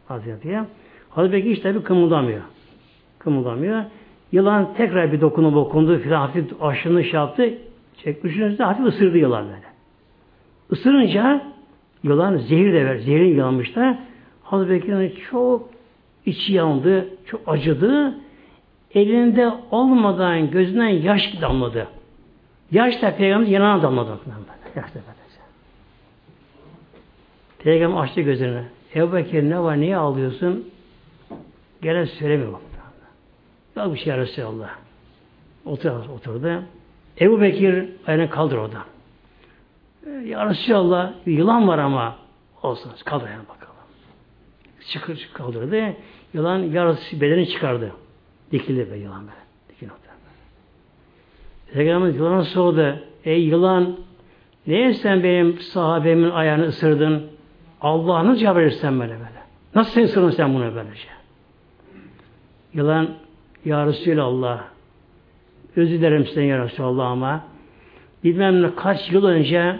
[0.08, 0.66] Hazreti yatıyor.
[1.10, 2.42] Hazreti Bekir işte bir kımıldamıyor.
[3.18, 3.84] Kımıldamıyor.
[4.32, 7.54] Yılan tekrar bir dokunup okundu filan hafif aşını şey yaptı.
[8.04, 9.70] Çekmişin hafif ısırdı yılan böyle.
[10.70, 11.42] Isırınca
[12.02, 12.96] yılan zehir de ver.
[12.96, 13.98] Zehrin yalamışlar.
[14.42, 15.70] Hazreti Bekir'in çok
[16.26, 18.14] içi yandı, çok acıdı.
[18.94, 21.86] Elinde olmadan gözünden yaş damladı.
[22.70, 24.18] Yaş da peygamber yanına damladı.
[24.76, 25.40] Yaş da böylece.
[27.58, 28.64] Peygamber açtı gözünü.
[28.94, 30.70] Ebu Bekir ne var, niye ağlıyorsun?
[31.82, 32.58] Gene söylemiyor.
[33.76, 34.70] Yok bir şey Resulallah.
[35.64, 36.62] Otur, oturdu.
[37.20, 38.84] Ebu Bekir ayağını kaldır oradan.
[40.24, 42.16] Ya Resulallah yılan var ama
[42.62, 43.74] olsun kaldır ayağını bakalım.
[44.92, 45.94] Çıkır kaldırdı.
[46.34, 47.92] Yılan yarısı bedeni çıkardı.
[48.52, 49.32] Dikildi be yılan be.
[49.68, 50.09] Dikildi.
[51.74, 52.96] Peygamber yılana sordu.
[53.24, 53.96] Ey yılan
[54.66, 57.22] niye sen benim sahabemin ayağını ısırdın?
[57.80, 59.40] Allah'ını cevap verirsen böyle böyle.
[59.74, 61.08] Nasıl sen ısırdın sen bunu böylece?
[62.74, 63.08] Yılan
[63.64, 64.64] Ya Resulallah
[65.76, 67.44] özür dilerim sizden Ya Resulallah ama
[68.24, 69.76] bilmem ne kaç yıl önce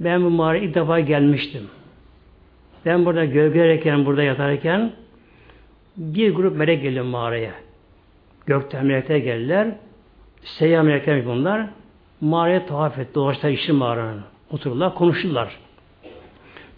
[0.00, 1.62] ben bu mağaraya ilk defa gelmiştim.
[2.86, 4.92] Ben burada gölgelerken, burada yatarken
[5.96, 7.52] bir grup melek geldi mağaraya.
[8.46, 9.68] Gökten melekler geldiler.
[10.56, 11.66] Seyyah melekler bunlar.
[12.20, 13.14] Mağaraya tuhaf etti.
[13.14, 14.22] Dolaştılar işin mağaranın.
[14.50, 15.56] Otururlar, konuşurlar.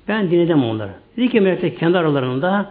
[0.08, 0.92] Ben dinledim onları.
[1.16, 2.70] Dedi ki melekler kendi aralarında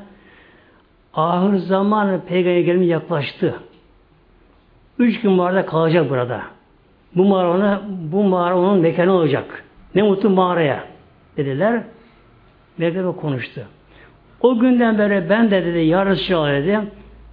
[1.14, 3.56] ahir zaman peygamber gelimi yaklaştı.
[5.00, 6.42] Üç gün mağarada kalacak burada.
[7.16, 9.64] Bu mağara ona, bu mağara onun mekanı olacak.
[9.96, 10.84] Ne mutlu mağaraya
[11.38, 11.84] dediler.
[12.78, 13.62] Melekler konuştu.
[14.42, 16.80] O günden beri ben de dedi ya Resulallah dedi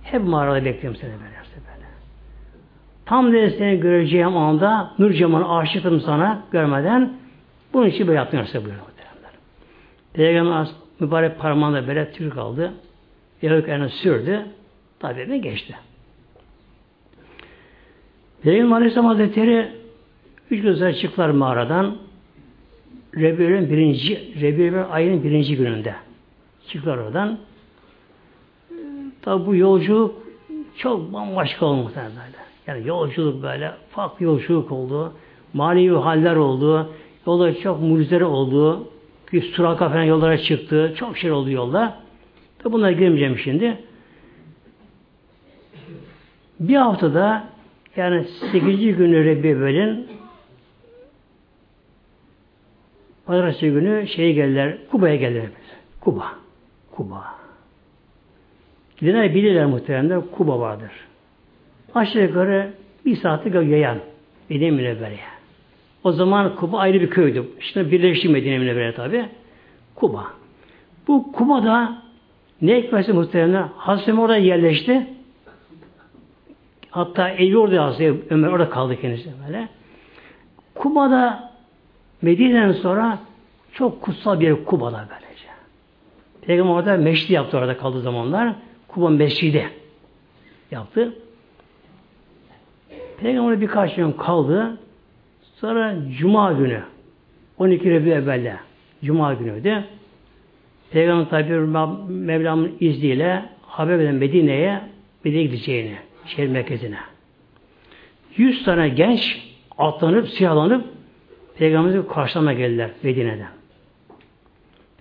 [0.02, 1.35] hep mağarada bekliyorum seni böyle.
[3.06, 7.12] Tam dedi seni göreceğim anda Nur Cemal'ı aşıktım sana görmeden
[7.72, 8.86] bunun için böyle yaptın Resulallah buyuruyor.
[10.12, 10.68] Peygamber
[11.00, 12.72] mübarek parmağında böyle tür kaldı.
[13.42, 14.46] Yavuk sürdü.
[14.98, 15.74] Tabi mi geçti.
[18.42, 19.68] Peygamber Aleyhisselam Hazretleri
[20.50, 21.96] üç gözler çıktılar mağaradan.
[23.16, 25.94] Rebiyel'in birinci, Rebiyel ayının birinci gününde.
[26.68, 27.38] Çıktılar oradan.
[29.22, 30.22] Tabi bu yolculuk
[30.76, 32.45] çok bambaşka oldu böyle.
[32.66, 35.12] Yani yolculuk böyle farklı yolculuk oldu.
[35.52, 36.92] Manevi haller oldu.
[37.26, 38.88] Yolda çok mucizeler oldu.
[39.32, 40.94] Bir suraka falan yollara çıktı.
[40.96, 41.96] Çok şey oldu yolda.
[42.58, 43.78] Tabi bunlara girmeyeceğim şimdi.
[46.60, 47.44] Bir haftada
[47.96, 48.96] yani 8.
[48.96, 50.06] günü Rebiyel'in
[53.26, 55.46] Pazartesi günü şeye geldiler, Kuba'ya geldiler.
[56.00, 56.32] Kuba.
[56.90, 57.24] Kuba.
[58.96, 61.05] Gidenler bilirler muhtemelen Kuba vardır.
[61.94, 62.70] Aşağı yukarı
[63.04, 63.98] bir saatlik yayan
[64.50, 65.36] Medine Münevvere'ye.
[66.04, 67.44] O zaman Kuba ayrı bir köydü.
[67.60, 69.28] Şimdi birleşti Medine Münevvere tabi.
[69.94, 70.26] Kuba.
[71.08, 72.02] Bu Kuba'da
[72.62, 75.06] ne hikmetse muhtemelen Hazreti orada yerleşti.
[76.90, 79.68] Hatta evi orada Hazreti Ömer orada kaldı kendisi böyle.
[80.74, 81.52] Kuba'da
[82.22, 83.18] Medine'den sonra
[83.72, 85.46] çok kutsal bir yer Kuba'da böylece.
[86.42, 88.54] Peygamber orada meşri yaptı orada kaldığı zamanlar.
[88.88, 89.68] Kuba mescidi
[90.70, 91.14] yaptı.
[93.20, 94.78] Peygamber birkaç gün kaldı.
[95.54, 96.82] Sonra Cuma günü
[97.58, 98.56] 12 Rebi evvelde
[99.04, 99.84] Cuma günü de
[100.90, 101.52] Peygamber tabi
[102.12, 104.80] Mevlam'ın izniyle haber veren Medine'ye
[105.24, 105.96] Medine'ye gideceğini,
[106.26, 106.98] şehir merkezine.
[108.36, 109.42] Yüz tane genç
[109.78, 110.84] atlanıp, silahlanıp
[111.58, 113.48] Peygamberimizi karşılama geldiler Medine'den.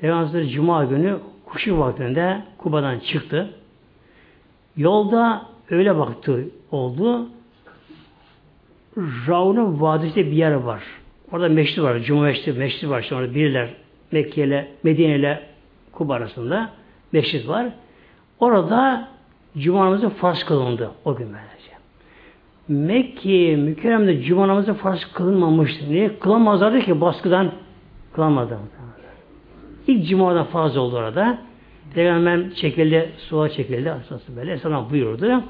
[0.01, 3.49] Peygamberimiz Cuma günü kuşu vaktinde Kuba'dan çıktı.
[4.77, 7.29] Yolda öyle baktı oldu.
[8.97, 10.83] Raun'un vadisinde bir yer var.
[11.31, 11.99] Orada meşri var.
[11.99, 13.09] Cuma meşri, meşri var.
[13.11, 13.69] Orada biriler
[14.11, 15.43] Mekke ile Medine ile
[15.91, 16.69] Kuba arasında
[17.11, 17.67] meşrit var.
[18.39, 19.07] Orada
[19.57, 21.75] Cuma namazı farz kılındı o gün böylece.
[22.67, 25.89] Mekke mükerremde Cuma namazı farz kılınmamıştı.
[25.89, 26.19] Niye?
[26.19, 27.51] Kılamazlardı ki baskıdan
[28.13, 28.61] kılamazlardı.
[29.87, 31.37] İlk Cuma'da farz oldu orada.
[31.95, 33.91] Peygamber çekildi, suya çekildi.
[33.91, 34.53] Asası böyle.
[34.53, 35.43] Esnaf buyurdu.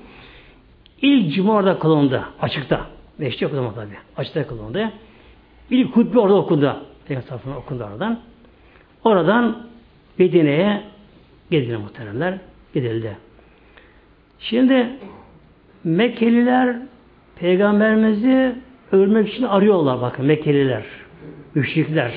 [1.01, 2.23] İlk Cuma orada kılındı.
[2.41, 2.94] Açıkta.
[3.17, 3.93] Meşte okudum tabi.
[4.17, 4.91] Açıkta kılındı.
[5.69, 6.75] İlk hutbe orada okundu.
[7.07, 8.19] Peygamber okundu oradan.
[9.03, 9.67] Oradan
[10.17, 10.83] Medine'ye
[11.51, 12.37] gidildi muhteremler.
[12.73, 13.17] Gidildi.
[14.39, 14.89] Şimdi
[15.83, 16.77] Mekkeliler
[17.35, 18.55] Peygamberimizi
[18.91, 20.83] ölmek için arıyorlar bakın Mekkeliler.
[21.55, 22.13] Müşrikler.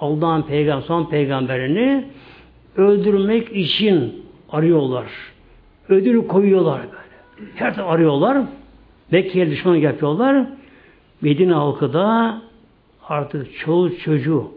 [0.00, 2.04] Allah'ın peygamber, son peygamberini
[2.76, 5.06] öldürmek için arıyorlar.
[5.88, 7.50] Ödül koyuyorlar böyle.
[7.54, 8.38] Her tarafı arıyorlar.
[9.10, 10.46] Mekke'ye düşman yapıyorlar.
[11.20, 12.38] Medine halkı da
[13.08, 14.52] artık çoğu çocuğu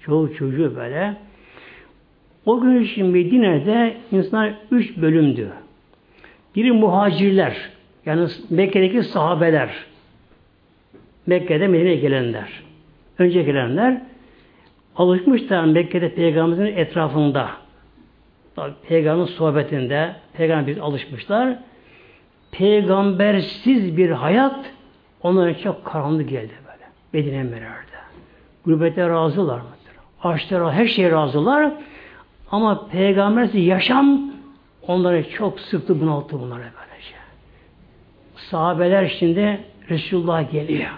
[0.00, 1.16] çoğu çocuğu böyle
[2.46, 5.52] o gün için Medine'de insanlar üç bölümdü.
[6.56, 7.56] Biri muhacirler,
[8.06, 9.70] yani Mekke'deki sahabeler,
[11.26, 12.62] Mekke'de Medine'ye gelenler.
[13.18, 14.02] Önce gelenler
[14.96, 17.50] alışmışlar Mekke'de Peygamberimizin etrafında.
[18.88, 21.58] Peygamberin sohbetinde Peygamber alışmışlar.
[22.52, 24.72] Peygambersiz bir hayat
[25.22, 26.90] onlara çok karanlık geldi böyle.
[27.12, 27.92] Medine Münevver'de.
[28.64, 29.72] Gurbete razılar mıdır?
[30.22, 31.72] Açlara her şeye razılar.
[32.50, 34.32] Ama peygambersiz yaşam
[34.86, 37.14] onları çok sıktı bunalttı bunlara böylece.
[38.36, 40.90] Sahabeler şimdi Resulullah geliyor.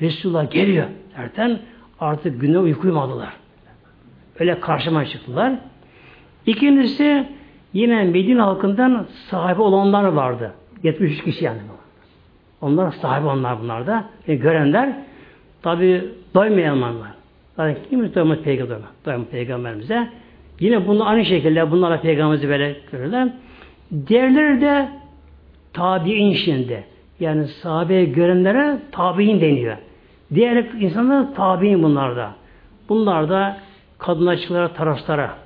[0.00, 0.86] Resulullah geliyor
[1.16, 1.58] derken
[2.00, 3.32] artık güne uyku uyumadılar.
[4.38, 5.52] Öyle karşıma çıktılar.
[6.46, 7.28] İkincisi
[7.74, 10.52] yine Medine halkından sahibi olanlar vardı.
[10.82, 11.58] 73 kişi yani.
[12.60, 14.04] Onlar sahibi onlar bunlar da.
[14.26, 14.92] Yani görenler
[15.62, 16.04] tabi
[16.34, 16.92] doymayanlar.
[17.56, 20.08] Zaten kim doymaz peygamber, doymaz peygamberimize.
[20.60, 23.28] Yine bunu aynı şekilde bunlara peygamberimizi böyle görürler.
[24.06, 24.88] Diğerleri de
[25.72, 26.84] tabi'in şimdi.
[27.20, 29.76] Yani sahabeye görenlere tabi'in deniyor.
[30.34, 32.30] Diğer insanlar tabi'in bunlarda.
[32.88, 33.56] Bunlar da
[33.98, 35.43] kadınlar çıktılar taraflara.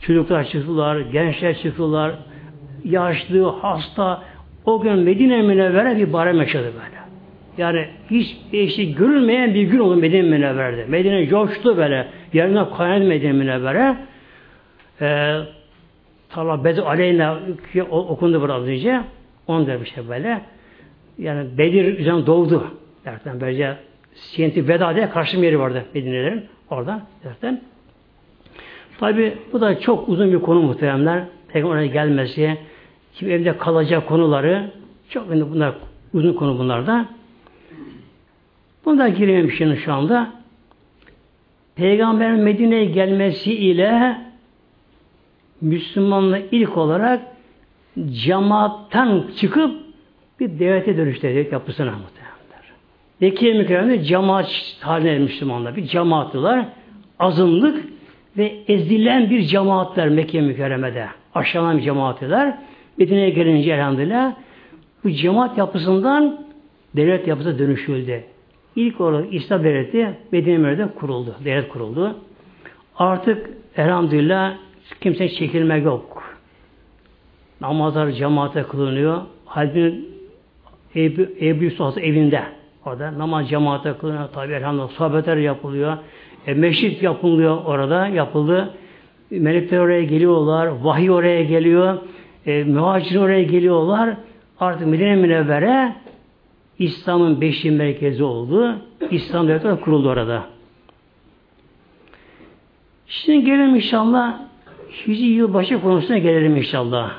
[0.00, 2.14] Çocuklar çıktılar, gençler çıktılar,
[2.84, 4.22] yaşlı, hasta.
[4.64, 6.98] O gün Medine Münevvere bir barem yaşadı böyle.
[7.58, 10.84] Yani hiç eşi görülmeyen bir gün oldu Medine Münevver'de.
[10.84, 12.08] Medine coştu böyle.
[12.32, 13.96] Yerine kaynadı Medine Münevvere.
[15.00, 15.38] Ee,
[16.30, 17.38] Talabedi Aleyna
[17.90, 19.00] okundu biraz önce.
[19.48, 20.40] Da bir şey böyle.
[21.18, 22.70] Yani Bedir üzerine doğdu.
[23.04, 23.76] Derken böylece
[24.14, 26.44] Siyenti Veda diye karşı yeri vardı Medine'lerin.
[26.70, 27.60] Orada derken.
[28.98, 31.24] Tabi bu da çok uzun bir konu muhteremler.
[31.48, 32.58] Peygamber'e gelmesi,
[33.14, 34.70] kim evde kalacak konuları
[35.10, 35.74] çok bunlar
[36.14, 37.06] uzun konu bunlar da.
[38.84, 40.32] Buna girmem şimdi şu anda.
[41.76, 44.18] Peygamberin Medine'ye gelmesi ile
[45.60, 47.22] Müslümanla ilk olarak
[48.10, 49.80] cemaatten çıkıp
[50.40, 52.72] bir devlete dönüştürecek yapısına muhtemelenler.
[53.20, 55.76] Mekke mükerremde cemaat haline Müslümanlar.
[55.76, 56.66] Bir cemaatlılar.
[57.18, 57.84] Azınlık
[58.38, 61.06] ve ezilen bir cemaatler Mekke mükerremede.
[61.34, 62.58] Aşağılan cemaatler.
[62.98, 64.34] Medine'ye gelince elhamdülillah
[65.04, 66.40] bu cemaat yapısından
[66.96, 68.24] devlet yapısına dönüşüldü.
[68.76, 71.34] İlk olarak İslam devleti Medine Mürede kuruldu.
[71.44, 72.16] Devlet kuruldu.
[72.96, 74.54] Artık elhamdülillah
[75.00, 76.22] kimse çekilme yok.
[77.60, 79.22] Namazlar cemaate kılınıyor.
[79.44, 80.04] Halbuki
[80.96, 82.42] Ebu, Ebu Yusuf evinde.
[82.86, 84.28] Orada namaz cemaate kılınıyor.
[84.28, 85.96] Tabi elhamdülillah sohbetler yapılıyor.
[86.46, 88.06] E, meşrit yapılıyor orada.
[88.06, 88.74] Yapıldı.
[89.30, 90.66] Melekler oraya geliyorlar.
[90.66, 91.98] Vahiy oraya geliyor.
[92.46, 94.16] E, muhacir oraya geliyorlar.
[94.60, 95.94] Artık Medine Münevvere
[96.78, 98.78] İslam'ın beşi merkezi oldu.
[99.10, 100.44] İslam devleti kuruldu orada.
[103.06, 104.48] Şimdi gelelim inşallah
[105.06, 107.12] Hicri yılbaşı konusuna gelelim inşallah.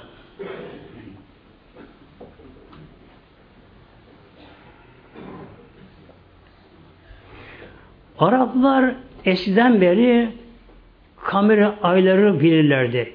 [8.20, 8.96] Araplar
[9.26, 10.30] eskiden beri
[11.24, 13.14] kamera ayları bilirlerdi.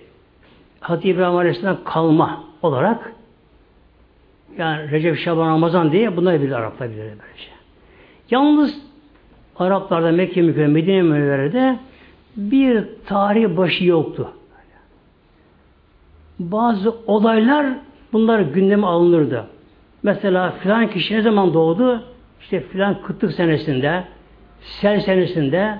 [0.80, 3.12] Hazreti İbrahim Aleyhisselam kalma olarak
[4.59, 7.50] yani Recep, Şaban, Ramazan diye bunları bilir Araplar bilir böylece.
[8.30, 8.82] Yalnız
[9.57, 11.78] Araplarda Mekke Mükerreme Medine Münevvere'de
[12.36, 14.30] bir tarih başı yoktu.
[16.38, 17.66] Bazı olaylar
[18.12, 19.46] bunlar gündeme alınırdı.
[20.02, 22.02] Mesela filan kişi ne zaman doğdu?
[22.40, 24.05] İşte filan kıtlık senesinde,
[24.61, 25.78] sel senesinde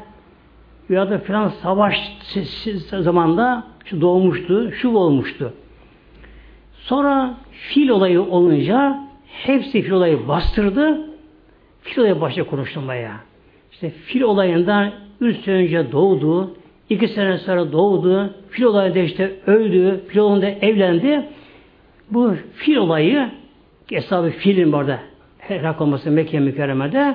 [0.89, 1.97] ya da filan savaş
[3.01, 5.53] zamanda şu doğmuştu, şu olmuştu.
[6.73, 11.01] Sonra fil olayı olunca hepsi fil olayı bastırdı.
[11.83, 13.13] Fil olayı başta konuşulmaya.
[13.73, 16.57] İşte fil olayından üç sene önce doğdu,
[16.91, 21.29] iki sene sonra doğdu, fil olayında işte öldü, fil olayında evlendi.
[22.11, 23.31] Bu fil olayı,
[23.91, 24.99] hesabı filin bu arada
[25.39, 27.15] helak olması Mekke mükerremede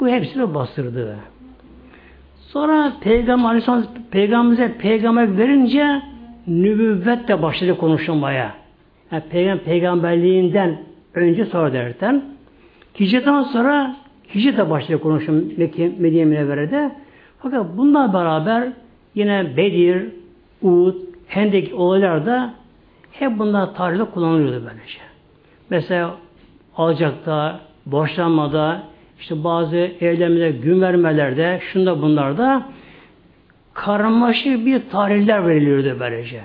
[0.00, 1.16] bu hepsini bastırdı.
[2.52, 6.02] Sonra Peygamber Aleyhisselam peygamber verince
[6.46, 8.54] nübüvvet de başladı konuşulmaya.
[9.12, 10.78] Yani peygamber, peygamberliğinden
[11.14, 12.22] önce sonra derken
[13.00, 13.96] hicretten sonra
[14.34, 16.92] hicrete başladı konuşum Mekke, Medine Münevvere'de.
[17.38, 18.68] Fakat bununla beraber
[19.14, 20.12] yine Bedir,
[20.62, 20.94] Uhud,
[21.26, 22.54] Hendek olaylar da
[23.12, 24.98] hep bunlar tarihte kullanılıyordu böylece.
[25.70, 26.16] Mesela
[26.76, 28.82] alacakta, boşanmada,
[29.20, 32.66] işte bazı evlenmede, gün vermelerde, şunda bunlarda
[33.74, 36.40] karmaşık bir tarihler veriliyordu böylece.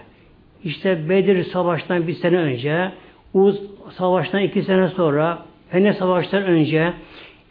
[0.64, 2.92] İşte Bedir Savaş'tan bir sene önce,
[3.34, 3.62] Uz
[3.92, 6.94] Savaş'tan iki sene sonra, Fene Savaş'tan önce,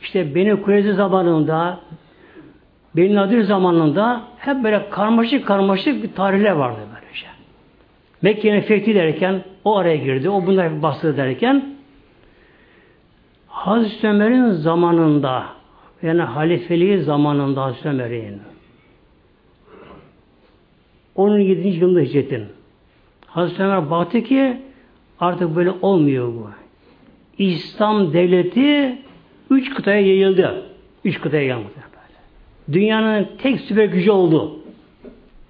[0.02, 1.80] işte Beni Kureyzi zamanında,
[2.96, 7.26] Beni Nadir zamanında hep böyle karmaşık karmaşık bir tarihler vardı böylece.
[8.22, 11.64] Mekke'nin fethi derken o araya girdi, o bunlar bastı derken
[13.62, 15.44] Hazreti Ömer'in zamanında
[16.02, 18.40] yani halifeliği zamanında Hazreti Ömer'in
[21.16, 21.68] 17.
[21.68, 22.44] yılında hicretin
[23.26, 24.56] Hazreti Ömer baktı ki
[25.20, 26.50] artık böyle olmuyor bu.
[27.38, 28.98] İslam devleti
[29.50, 30.62] üç kıtaya yayıldı.
[31.04, 31.68] Üç kıtaya yayıldı.
[32.72, 34.58] Dünyanın tek süper gücü oldu.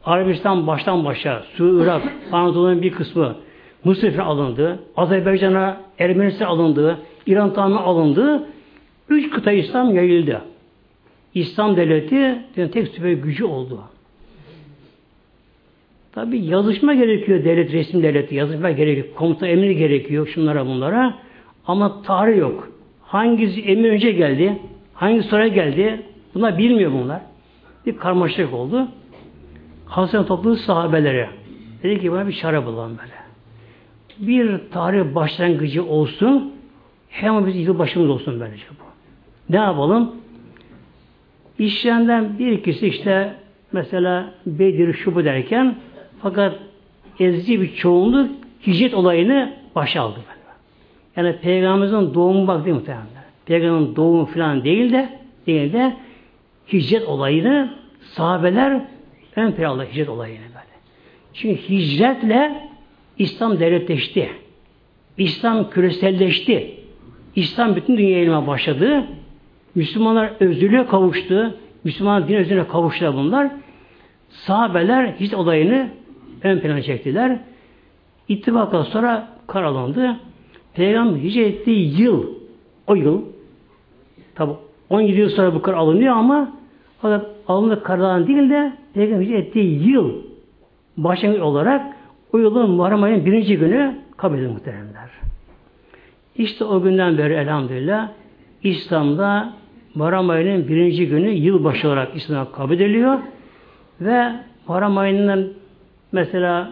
[0.04, 2.02] Arabistan baştan başa, Su, Irak,
[2.32, 3.36] Anadolu'nun bir kısmı
[3.84, 4.78] Mısır alındı.
[4.96, 6.98] Azerbaycan'a Ermenistan alındı.
[7.26, 8.48] İran tamamen alındı.
[9.08, 10.42] Üç kıta İslam yayıldı.
[11.34, 13.80] İslam devleti tek süper gücü oldu.
[16.12, 18.34] Tabi yazışma gerekiyor devlet, resim devleti.
[18.34, 19.06] Yazışma gerekiyor.
[19.14, 21.14] Komuta emri gerekiyor şunlara bunlara.
[21.66, 22.68] Ama tarih yok.
[23.02, 24.58] Hangisi emir önce geldi?
[24.94, 26.02] Hangi sonra geldi?
[26.34, 27.20] Bunlar bilmiyor bunlar.
[27.86, 28.88] Bir karmaşık oldu.
[29.86, 31.26] Hasan topluluğu sahabeleri.
[31.82, 33.22] Dedi ki buna bir çare bulalım böyle.
[34.18, 36.52] Bir tarih başlangıcı olsun.
[37.12, 38.84] Hem biz yıl başımız olsun böylece bu.
[39.50, 40.16] Ne yapalım?
[41.58, 43.34] İşlerinden bir ikisi işte
[43.72, 45.76] mesela Bedir şubu derken
[46.22, 46.58] fakat
[47.20, 48.30] ezici bir çoğunluk
[48.66, 50.20] hicret olayını başa aldı.
[51.16, 53.06] Yani Peygamberimizin doğumu bak değil muhtemelen.
[53.46, 55.08] Peygamberin doğumu falan değil de
[55.46, 55.96] değil de
[56.72, 58.80] hicret olayını sahabeler
[59.36, 60.72] ön planda hicret olayını böyle.
[61.34, 62.68] Çünkü hicretle
[63.18, 64.30] İslam devletleşti.
[65.18, 66.81] İslam küreselleşti.
[67.36, 69.04] İslam bütün dünyaya ilme başladı.
[69.74, 71.54] Müslümanlar özgürlüğe kavuştu.
[71.84, 73.50] Müslüman din özgürlüğe kavuştular bunlar.
[74.28, 75.88] Sahabeler hiç olayını
[76.42, 77.38] ön plana çektiler.
[78.28, 80.16] İttifakla sonra karalandı.
[80.74, 82.26] Peygamber hicret ettiği yıl,
[82.86, 83.22] o yıl,
[84.34, 84.52] tabi
[84.90, 86.52] 17 yıl sonra bu karar alınıyor ama
[87.00, 90.12] fakat alındığı karardan değil de Peygamber hicret ettiği yıl
[90.96, 91.96] başlangıç olarak
[92.32, 95.21] o yılın Muharrem ayının birinci günü kabul edilir muhteremler.
[96.36, 98.08] İşte o günden beri elhamdülillah
[98.62, 99.52] İslam'da
[99.94, 103.18] Muharrem ayının birinci günü yılbaşı olarak İslam'a kabul ediliyor
[104.00, 104.32] ve
[104.68, 105.52] Muharrem ayının
[106.12, 106.70] mesela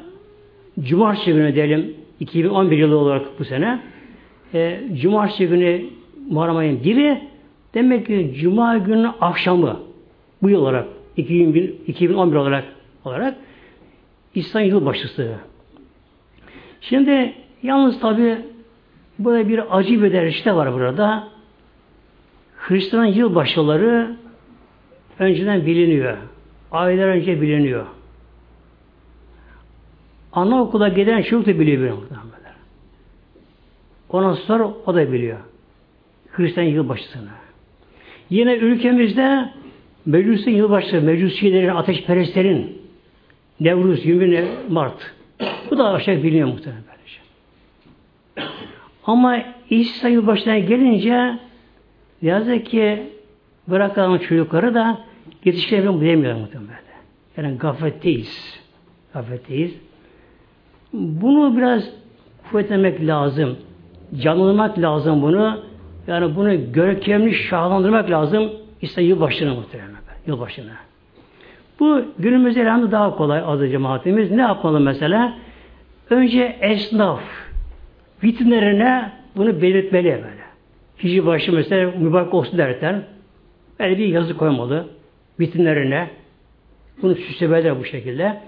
[0.80, 3.80] Cumartesi günü diyelim 2011 yılı olarak bu sene
[4.54, 5.84] e, Cumartesi günü
[6.30, 7.20] Muharrem ayının biri
[7.74, 9.80] demek ki Cuma günü akşamı
[10.42, 10.86] bu yıl olarak
[11.16, 12.64] 2001, 2011 olarak
[13.04, 13.34] olarak
[14.34, 15.34] İslam yılbaşısı.
[16.80, 17.32] Şimdi
[17.62, 18.36] yalnız tabi
[19.24, 21.28] burada bir acı bir derişte var burada.
[22.56, 24.16] Hristiyan yılbaşıları
[25.18, 26.16] önceden biliniyor.
[26.70, 27.86] Aylar önce biliniyor.
[30.32, 32.54] Anaokula giden çocuk da biliyor muhtemelen.
[34.08, 35.38] Ondan sonra o da biliyor.
[36.32, 37.28] Hristiyan yılbaşısını.
[38.30, 39.50] Yine ülkemizde
[40.06, 42.80] Mecusi yılbaşı, Mecusilerin, ateşperestlerin
[43.60, 45.12] Nevruz, 20 Mart.
[45.70, 46.89] Bu da aşağı biliniyor muhtemelen.
[49.06, 49.38] Ama
[49.70, 51.38] İsa yılbaşına gelince
[52.22, 53.02] yazık ki
[53.68, 54.98] bırakalım çocukları da
[55.44, 56.80] yetişkilerin bilemiyor muhtemelen.
[57.36, 58.60] Yani gafletteyiz.
[59.14, 59.80] Gafletteyiz.
[60.92, 61.90] Bunu biraz
[62.50, 63.56] kuvvetlemek lazım.
[64.20, 65.60] Canlamak lazım bunu.
[66.06, 68.50] Yani bunu görkemli şahlandırmak lazım.
[68.82, 69.90] İşte yılbaşına muhtemelen.
[70.26, 70.72] Yılbaşına.
[71.80, 74.30] Bu günümüzde elhamdülillah daha kolay azı cemaatimiz.
[74.30, 75.34] Ne yapmalı mesela?
[76.10, 77.20] Önce esnaf
[78.24, 80.40] vitrinlerine bunu belirtmeli böyle.
[80.98, 83.02] Kişi başı mesela mübarek olsun derken
[83.80, 84.86] böyle bir yazı koymalı
[85.40, 86.10] vitrinlerine.
[87.02, 88.40] Bunu süslemeler bu şekilde.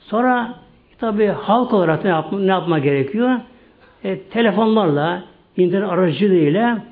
[0.00, 0.54] Sonra
[0.98, 3.40] tabi halk olarak ne, yapma, ne yapma gerekiyor?
[4.04, 5.24] E, telefonlarla,
[5.56, 6.82] internet aracılığıyla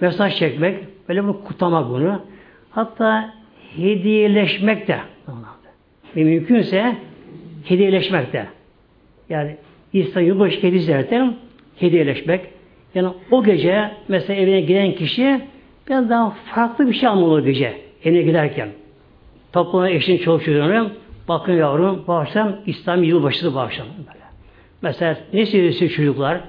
[0.00, 0.78] mesaj çekmek,
[1.08, 2.20] böyle bunu kutlamak bunu.
[2.70, 3.34] Hatta
[3.76, 4.98] hediyeleşmek de
[6.16, 6.96] ve mümkünse
[7.64, 8.46] hediyeleşmek de.
[9.28, 9.56] Yani
[9.92, 11.36] İslam yılbaşı hediyesi derken
[11.76, 12.40] hediyeleşmek.
[12.94, 15.40] Yani o gece mesela evine giden kişi
[15.88, 18.68] biraz daha farklı bir şey almalı o gece evine giderken.
[19.52, 20.90] Topluma eşin çoluk çocuğuna
[21.28, 23.86] bakın yavrum bu akşam İslam yılbaşısı bu akşam.
[23.98, 24.22] Böyle.
[24.82, 26.40] Mesela ne seviyorsa çocuklar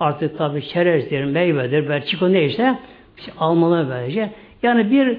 [0.00, 2.78] artık tabi çerezdir, meyvedir, belki neyse
[3.16, 4.30] şey almalı böylece.
[4.62, 5.18] Yani bir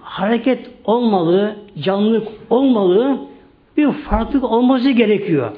[0.00, 3.18] hareket olmalı, canlılık olmalı,
[3.76, 5.52] bir farklılık olması gerekiyor.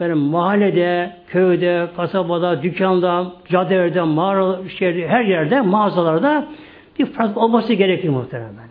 [0.00, 6.46] Yani mahallede, köyde, kasabada, dükkanda, caddelerde, mağara, şehirde, her yerde, mağazalarda
[6.98, 8.70] bir farklılık olması gerekiyor muhtemelen.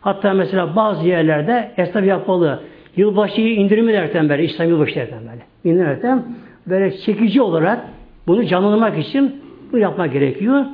[0.00, 2.60] Hatta mesela bazı yerlerde esnaf yapmalı.
[2.96, 5.42] yılbaşı indirimi derken böyle, İslam yılbaşı derken böyle.
[5.64, 6.24] İndirirken
[6.66, 7.80] böyle çekici olarak
[8.26, 10.64] bunu canlandırmak için bunu yapmak gerekiyor.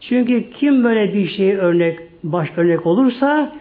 [0.00, 3.52] Çünkü kim böyle bir şey örnek, baş örnek olursa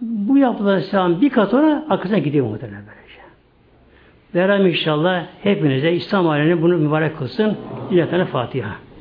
[0.00, 3.01] bu yapılan bir kat ona arkasına gidiyor muhtemelen böylece.
[4.34, 7.56] Derem inşallah hepinize İslam alemini bunu mübarek kılsın.
[7.90, 8.91] İlahi Fatiha.